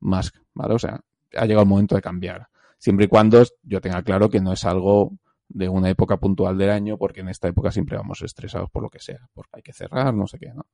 [0.00, 0.74] más, ¿vale?
[0.74, 1.00] O sea,
[1.36, 2.48] ha llegado el momento de cambiar.
[2.78, 5.12] Siempre y cuando yo tenga claro que no es algo
[5.48, 8.90] de una época puntual del año, porque en esta época siempre vamos estresados por lo
[8.90, 10.66] que sea, porque hay que cerrar, no sé qué, ¿no?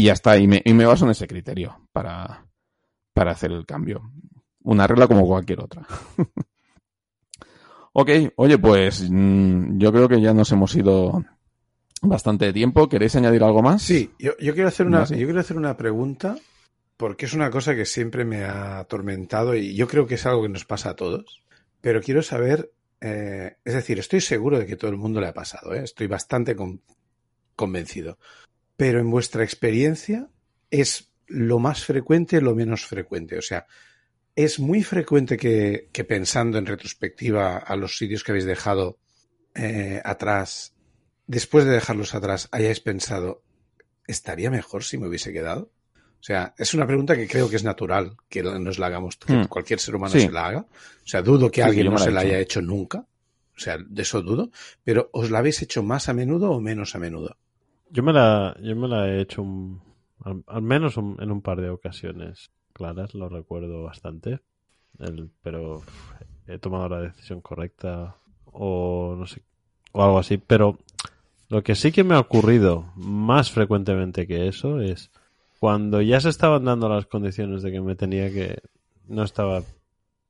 [0.00, 2.46] Y ya está, y me, y me baso en ese criterio para,
[3.12, 4.10] para hacer el cambio.
[4.62, 5.86] Una regla como cualquier otra.
[7.92, 11.22] ok, oye, pues mm, yo creo que ya nos hemos ido
[12.00, 12.88] bastante de tiempo.
[12.88, 13.82] ¿Queréis añadir algo más?
[13.82, 15.18] Sí, yo, yo quiero hacer una, sí.
[15.18, 16.38] yo quiero hacer una pregunta
[16.96, 20.44] porque es una cosa que siempre me ha atormentado y yo creo que es algo
[20.44, 21.42] que nos pasa a todos.
[21.82, 22.72] Pero quiero saber,
[23.02, 25.82] eh, es decir, estoy seguro de que todo el mundo le ha pasado, ¿eh?
[25.84, 26.80] estoy bastante con-
[27.54, 28.16] convencido.
[28.80, 30.28] Pero en vuestra experiencia
[30.70, 33.36] es lo más frecuente o lo menos frecuente.
[33.38, 33.66] O sea,
[34.34, 38.98] es muy frecuente que, que pensando en retrospectiva a los sitios que habéis dejado
[39.54, 40.72] eh, atrás,
[41.26, 43.42] después de dejarlos atrás, hayáis pensado,
[44.06, 45.70] ¿estaría mejor si me hubiese quedado?
[46.20, 49.32] O sea, es una pregunta que creo que es natural que nos la hagamos, que
[49.34, 49.46] Hmm.
[49.48, 50.20] cualquier ser humano Sí.
[50.22, 50.60] se la haga.
[50.60, 52.28] O sea, dudo que Sí, alguien no se la hecho.
[52.28, 52.98] haya hecho nunca.
[53.56, 54.50] O sea, de eso dudo.
[54.84, 57.36] Pero ¿os la habéis hecho más a menudo o menos a menudo?
[57.90, 59.80] Yo me la, yo me la he hecho un-
[60.46, 64.40] al, menos un- en un par de ocasiones claras, lo recuerdo bastante.
[64.98, 65.82] El- pero
[66.46, 68.16] he tomado la decisión correcta
[68.52, 69.42] o no sé,
[69.92, 70.38] o algo así.
[70.38, 70.78] Pero
[71.48, 75.10] lo que sí que me ha ocurrido más frecuentemente que eso es
[75.58, 78.60] cuando ya se estaban dando las condiciones de que me tenía que,
[79.08, 79.62] no estaba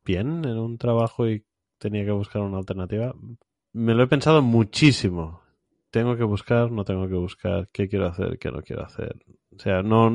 [0.04, 1.44] bien en un trabajo y
[1.78, 3.14] tenía que buscar una alternativa,
[3.72, 5.39] me lo he pensado muchísimo
[5.90, 9.16] tengo que buscar, no tengo que buscar, qué quiero hacer, qué no quiero hacer.
[9.56, 10.10] O sea, no,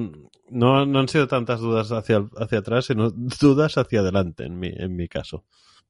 [0.50, 3.10] no, no han sido tantas dudas hacia, hacia atrás, sino
[3.42, 5.44] dudas hacia adelante, en mi, en mi caso,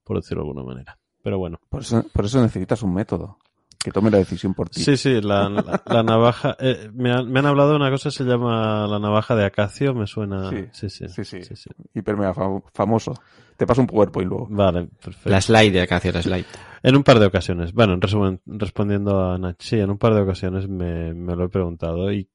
[0.04, 0.98] por decirlo de alguna manera.
[1.24, 1.60] Pero bueno.
[1.70, 3.38] Por eso, por eso necesitas un método
[3.84, 4.82] que tome la decisión por ti.
[4.84, 6.56] Sí, sí, la, la, la navaja.
[6.60, 9.46] eh, me, han, me han hablado de una cosa que se llama la navaja de
[9.46, 10.50] acacio, me suena.
[10.50, 11.08] Sí, Sí, sí.
[11.08, 11.44] sí, sí.
[11.44, 11.70] sí, sí.
[11.94, 13.14] Hiper mega fam- famoso.
[13.58, 14.48] Te paso un PowerPoint luego.
[14.50, 15.30] Vale, perfecto.
[15.30, 16.46] La slide de acá hacia la slide.
[16.86, 17.74] En un par de ocasiones.
[17.74, 21.50] Bueno, en resumen, respondiendo a Nach, sí, en un par de ocasiones me, lo he
[21.50, 22.30] preguntado y,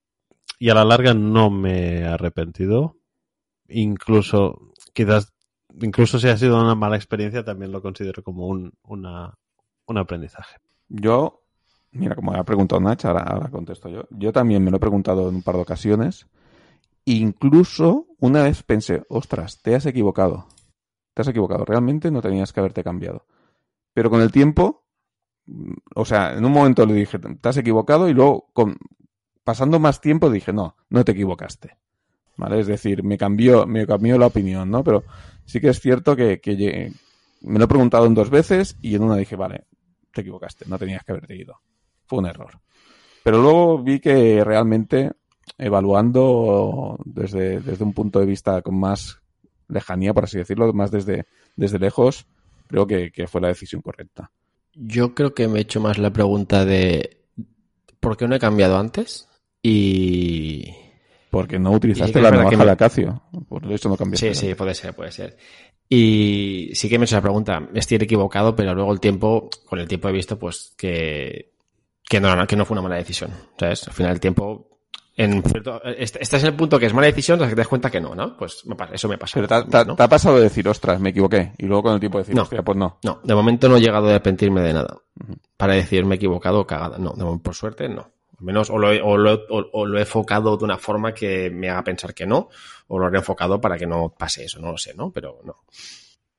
[0.59, 2.97] y a la larga no me he arrepentido.
[3.69, 5.33] Incluso, quizás,
[5.81, 9.39] incluso si ha sido una mala experiencia, también lo considero como un, una,
[9.87, 10.57] un aprendizaje.
[10.89, 11.45] Yo,
[11.93, 14.09] mira, como ha preguntado Nach, ahora, ahora contesto yo.
[14.11, 16.27] Yo también me lo he preguntado en un par de ocasiones.
[17.05, 20.49] Incluso una vez pensé, ostras, te has equivocado.
[21.15, 21.65] Te has equivocado.
[21.65, 23.27] Realmente no tenías que haberte cambiado.
[23.93, 24.85] Pero con el tiempo,
[25.95, 28.77] o sea, en un momento le dije, te has equivocado y luego, con,
[29.45, 31.77] pasando más tiempo, dije, no, no te equivocaste.
[32.37, 32.61] ¿Vale?
[32.61, 34.83] Es decir, me cambió, me cambió la opinión, ¿no?
[34.83, 35.05] Pero
[35.45, 36.41] sí que es cierto que,
[37.43, 39.67] me lo he preguntado en dos veces y en una dije, vale,
[40.13, 41.61] te equivocaste, no tenías que haberte ido.
[42.07, 42.61] Fue un error.
[43.23, 45.13] Pero luego vi que realmente,
[45.59, 49.21] evaluando desde, desde un punto de vista con más
[49.69, 51.27] lejanía, por así decirlo, más desde,
[51.57, 52.27] desde lejos,
[52.71, 54.31] creo que, que fue la decisión correcta.
[54.75, 57.19] Yo creo que me he hecho más la pregunta de
[57.99, 59.29] ¿por qué no he cambiado antes?
[59.63, 60.73] Y
[61.31, 63.23] Porque no sí utilizaste la navaja me- de acacio.
[63.49, 64.35] Por eso no cambiaste.
[64.35, 65.37] Sí, sí, puede ser, puede ser.
[65.89, 69.81] Y sí que me he hecho la pregunta, estoy equivocado, pero luego el tiempo, con
[69.81, 71.53] el tiempo he visto pues que,
[72.09, 73.33] que, no, que no fue una mala decisión.
[73.59, 73.89] ¿Sabes?
[73.89, 74.70] Al final el tiempo,
[75.17, 77.69] en cierto, est- estás en el punto que es mala decisión hasta que te das
[77.69, 78.37] cuenta que no, ¿no?
[78.37, 79.35] Pues me pasa, eso me pasa.
[79.35, 79.97] Pero te, ha- te ha- ¿no?
[79.97, 81.53] te ha pasado de decir, ostras, me equivoqué.
[81.59, 82.43] Y luego con el tiempo decir, No.
[82.43, 82.99] hostia, pues no.
[83.05, 84.97] No, de momento no he llegado a arrepentirme de nada.
[85.57, 86.97] Para decir me he equivocado o cagada.
[86.99, 88.11] No, de momento, por suerte no.
[88.39, 90.79] Al menos o lo, he, o, lo, he- o- o lo he enfocado de una
[90.79, 92.49] forma que me haga pensar que no,
[92.89, 95.11] o lo he enfocado para que no pase eso, no lo sé, ¿no?
[95.11, 95.57] Pero no.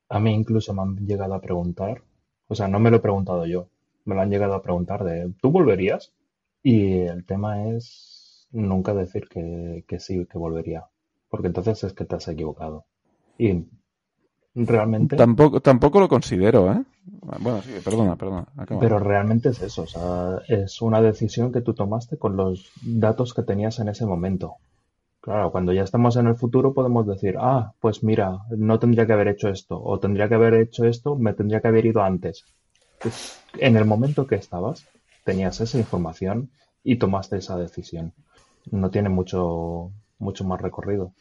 [0.08, 2.02] A mí incluso me han llegado a preguntar,
[2.48, 3.68] o sea, no me lo he preguntado yo,
[4.04, 6.12] me lo han llegado a preguntar de, ¿tú volverías?
[6.64, 8.11] Y el tema es
[8.52, 10.84] nunca decir que, que sí, que volvería,
[11.28, 12.84] porque entonces es que te has equivocado.
[13.38, 13.64] Y
[14.54, 16.82] realmente, Tampoco, tampoco lo considero, ¿eh?
[17.04, 18.46] Bueno, sí, perdona, perdona.
[18.56, 18.80] acaba.
[18.80, 23.34] pero realmente es eso, o sea, es una decisión que tú tomaste con los datos
[23.34, 24.56] que tenías en ese momento.
[25.20, 29.12] Claro, cuando ya estamos en el futuro podemos decir, ah, pues mira, no tendría que
[29.12, 32.44] haber hecho esto, o tendría que haber hecho esto, me tendría que haber ido antes.
[33.00, 34.86] Pues, en el momento que estabas,
[35.24, 36.50] tenías esa información
[36.84, 38.12] y tomaste esa decisión.
[38.70, 41.12] No tiene mucho, mucho más recorrido.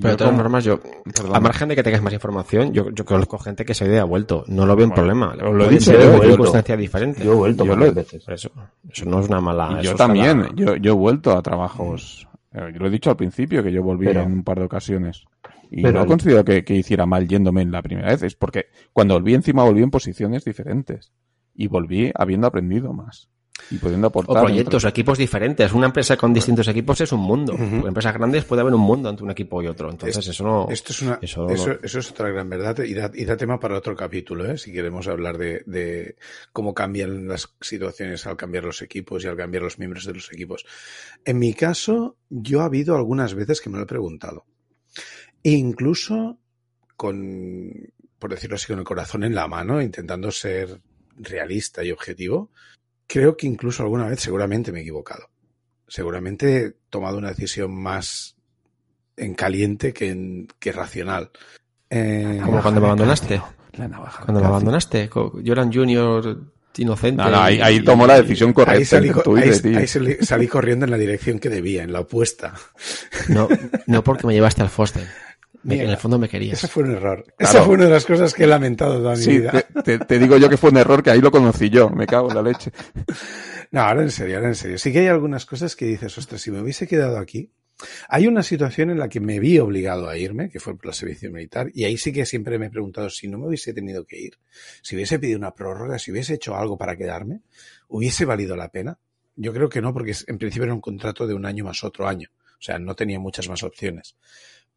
[0.00, 1.34] Pero de todas formas, yo, Perdón.
[1.34, 4.06] a margen de que tengas más información, yo, yo conozco gente que se ha ido
[4.06, 4.44] vuelto.
[4.46, 5.34] No lo veo un problema.
[5.34, 6.26] Lo he dicho yo he en vuelto.
[6.28, 7.24] circunstancias diferentes.
[7.24, 8.22] Yo he vuelto Yo varias lo- veces.
[8.24, 8.50] Por eso,
[8.92, 9.78] eso no es una mala.
[9.80, 12.28] Y yo también, la- yo, yo he vuelto a trabajos.
[12.52, 14.66] eh, Yo lo he dicho al principio que yo volví Pero- en un par de
[14.66, 15.24] ocasiones.
[15.70, 18.22] Y Pero no el- considero que, que hiciera mal yéndome en la primera vez.
[18.22, 21.12] Es porque cuando volví encima volví en posiciones diferentes.
[21.54, 23.30] Y volví habiendo aprendido más.
[23.70, 24.42] Y pudiendo O aportar.
[24.44, 25.72] proyectos o equipos diferentes.
[25.72, 27.54] Una empresa con distintos equipos es un mundo.
[27.54, 29.90] En empresas grandes puede haber un mundo entre un equipo y otro.
[29.90, 30.68] Entonces, eso no.
[30.70, 33.36] Esto es una, eso eso, no- eso es otra gran verdad y da, y da
[33.36, 34.56] tema para otro capítulo, ¿eh?
[34.58, 36.16] si queremos hablar de, de
[36.52, 40.32] cómo cambian las situaciones al cambiar los equipos y al cambiar los miembros de los
[40.32, 40.64] equipos.
[41.24, 44.46] En mi caso, yo ha habido algunas veces que me lo he preguntado.
[45.42, 46.38] E incluso
[46.96, 47.72] con,
[48.18, 50.80] por decirlo así, con el corazón en la mano, intentando ser
[51.16, 52.50] realista y objetivo,
[53.08, 55.28] creo que incluso alguna vez seguramente me he equivocado.
[55.88, 58.36] Seguramente he tomado una decisión más
[59.16, 61.30] en caliente que, en, que racional.
[61.90, 63.42] Eh, Como cuando me abandonaste.
[63.72, 64.24] La navaja.
[64.24, 65.08] Cuando me abandonaste.
[65.08, 67.22] co- Yo era un junior inocente.
[67.22, 68.78] No, no, ahí, tomó la decisión correcta.
[68.78, 72.54] ahí salí, Twitter, ahí salí- salí corriendo en la dirección que debía, en la opuesta.
[73.28, 73.48] No,
[73.86, 75.08] no porque me llevaste al Foster.
[75.64, 76.58] Me- Mira, en el fondo me querías.
[76.58, 77.24] Ese fue un error.
[77.36, 77.50] Claro.
[77.50, 79.50] Esa fue una de las cosas que he lamentado toda mi Sí, vida.
[79.52, 81.90] te, te- te digo yo que fue un error que ahí lo conocí yo.
[81.90, 82.70] Me cago en la leche.
[83.70, 84.78] No, ahora en serio, ahora en serio.
[84.78, 87.50] Sí que hay algunas cosas que dices, ostras, si me hubiese quedado aquí.
[88.08, 90.92] Hay una situación en la que me vi obligado a irme, que fue por la
[90.94, 94.06] servicio militar, y ahí sí que siempre me he preguntado si no me hubiese tenido
[94.06, 94.38] que ir,
[94.82, 97.42] si hubiese pedido una prórroga, si hubiese hecho algo para quedarme,
[97.88, 98.98] ¿hubiese valido la pena?
[99.36, 102.08] Yo creo que no, porque en principio era un contrato de un año más otro
[102.08, 102.30] año.
[102.58, 104.16] O sea, no tenía muchas más opciones.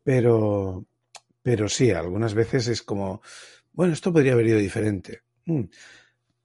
[0.03, 0.85] Pero,
[1.41, 3.21] pero sí, algunas veces es como,
[3.73, 5.21] bueno, esto podría haber ido diferente.
[5.45, 5.63] Mm.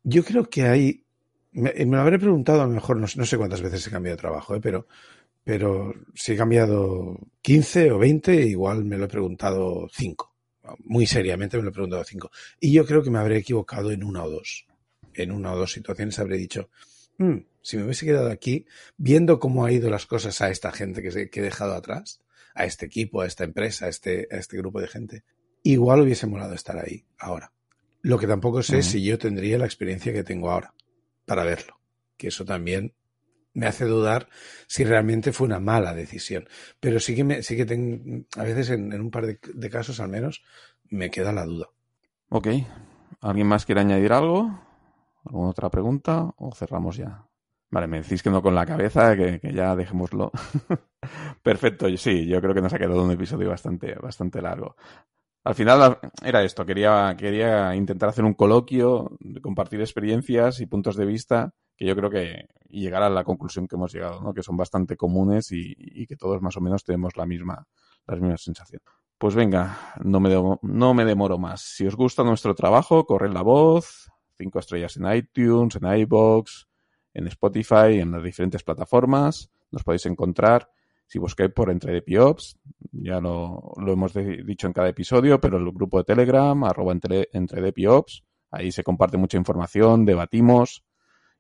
[0.04, 1.04] Yo creo que hay,
[1.52, 4.20] me, lo habré preguntado a lo mejor, no, no sé cuántas veces he cambiado de
[4.20, 4.60] trabajo, ¿eh?
[4.60, 4.86] pero,
[5.42, 10.34] pero si he cambiado 15 o 20, igual me lo he preguntado 5.
[10.84, 12.30] Muy seriamente me lo he preguntado 5.
[12.60, 14.66] Y yo creo que me habré equivocado en una o dos.
[15.14, 16.68] En una o dos situaciones habré dicho,
[17.18, 18.66] "Mm, si me hubiese quedado aquí,
[18.96, 22.20] viendo cómo ha ido las cosas a esta gente que, se, que he dejado atrás,
[22.56, 25.24] a este equipo, a esta empresa, a este, a este grupo de gente,
[25.62, 27.52] igual hubiese molado estar ahí ahora.
[28.02, 28.82] Lo que tampoco sé Ujú.
[28.82, 30.74] si yo tendría la experiencia que tengo ahora
[31.26, 31.80] para verlo.
[32.16, 32.94] Que eso también
[33.54, 34.28] me hace dudar
[34.68, 36.48] si realmente fue una mala decisión.
[36.80, 39.70] Pero sí que me, sí que tengo, a veces en, en un par de, de
[39.70, 40.44] casos al menos,
[40.90, 41.68] me queda la duda.
[42.28, 42.46] Ok.
[43.20, 44.60] ¿Alguien más quiere añadir algo?
[45.24, 46.32] ¿Alguna otra pregunta?
[46.36, 47.25] ¿O cerramos ya?
[47.70, 50.30] Vale, me decís que no con la cabeza, que, que ya dejémoslo.
[51.42, 54.76] Perfecto, sí, yo creo que nos ha quedado un episodio bastante, bastante largo.
[55.44, 59.10] Al final la- era esto, quería, quería intentar hacer un coloquio,
[59.42, 63.76] compartir experiencias y puntos de vista que yo creo que llegar a la conclusión que
[63.76, 64.34] hemos llegado, ¿no?
[64.34, 67.66] que son bastante comunes y, y que todos más o menos tenemos la misma,
[68.06, 68.82] la misma sensación.
[69.18, 70.30] Pues venga, no me,
[70.62, 71.62] no me demoro más.
[71.62, 76.65] Si os gusta nuestro trabajo, corred la voz, cinco estrellas en iTunes, en iBox,
[77.28, 79.50] Spotify, en las diferentes plataformas.
[79.70, 80.68] Nos podéis encontrar
[81.06, 82.04] si busquáis por Entre de
[82.92, 87.28] ya lo, lo hemos dicho en cada episodio, pero el grupo de Telegram, arroba entre,
[88.50, 90.84] ahí se comparte mucha información, debatimos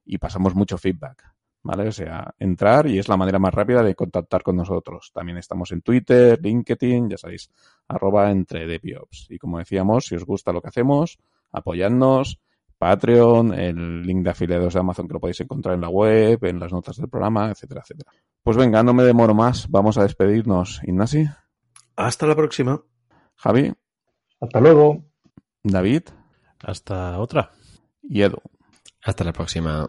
[0.04, 1.34] y pasamos mucho feedback.
[1.62, 1.88] ¿Vale?
[1.88, 5.10] O sea, entrar y es la manera más rápida de contactar con nosotros.
[5.12, 7.50] También estamos en Twitter, LinkedIn, ya sabéis,
[7.88, 8.80] arroba entre.
[9.28, 11.18] Y como decíamos, si os gusta lo que hacemos,
[11.50, 12.38] apoyadnos,
[12.78, 16.60] Patreon, el link de afiliados de Amazon que lo podéis encontrar en la web, en
[16.60, 18.10] las notas del programa, etcétera, etcétera.
[18.42, 20.80] Pues venga, no me demoro más, vamos a despedirnos.
[20.84, 21.26] Ignasi,
[21.96, 22.80] Hasta la próxima.
[23.36, 23.72] Javi,
[24.40, 25.04] Hasta luego.
[25.62, 26.02] David
[26.62, 27.50] Hasta otra.
[28.02, 28.38] y Edu.
[29.04, 29.88] Hasta la próxima.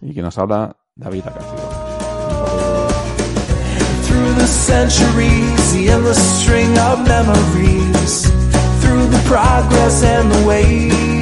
[0.00, 1.58] Y que nos habla David Acacio.
[4.06, 8.30] Through the centuries, the endless string of memories.
[8.80, 11.21] Through the progress and the waste.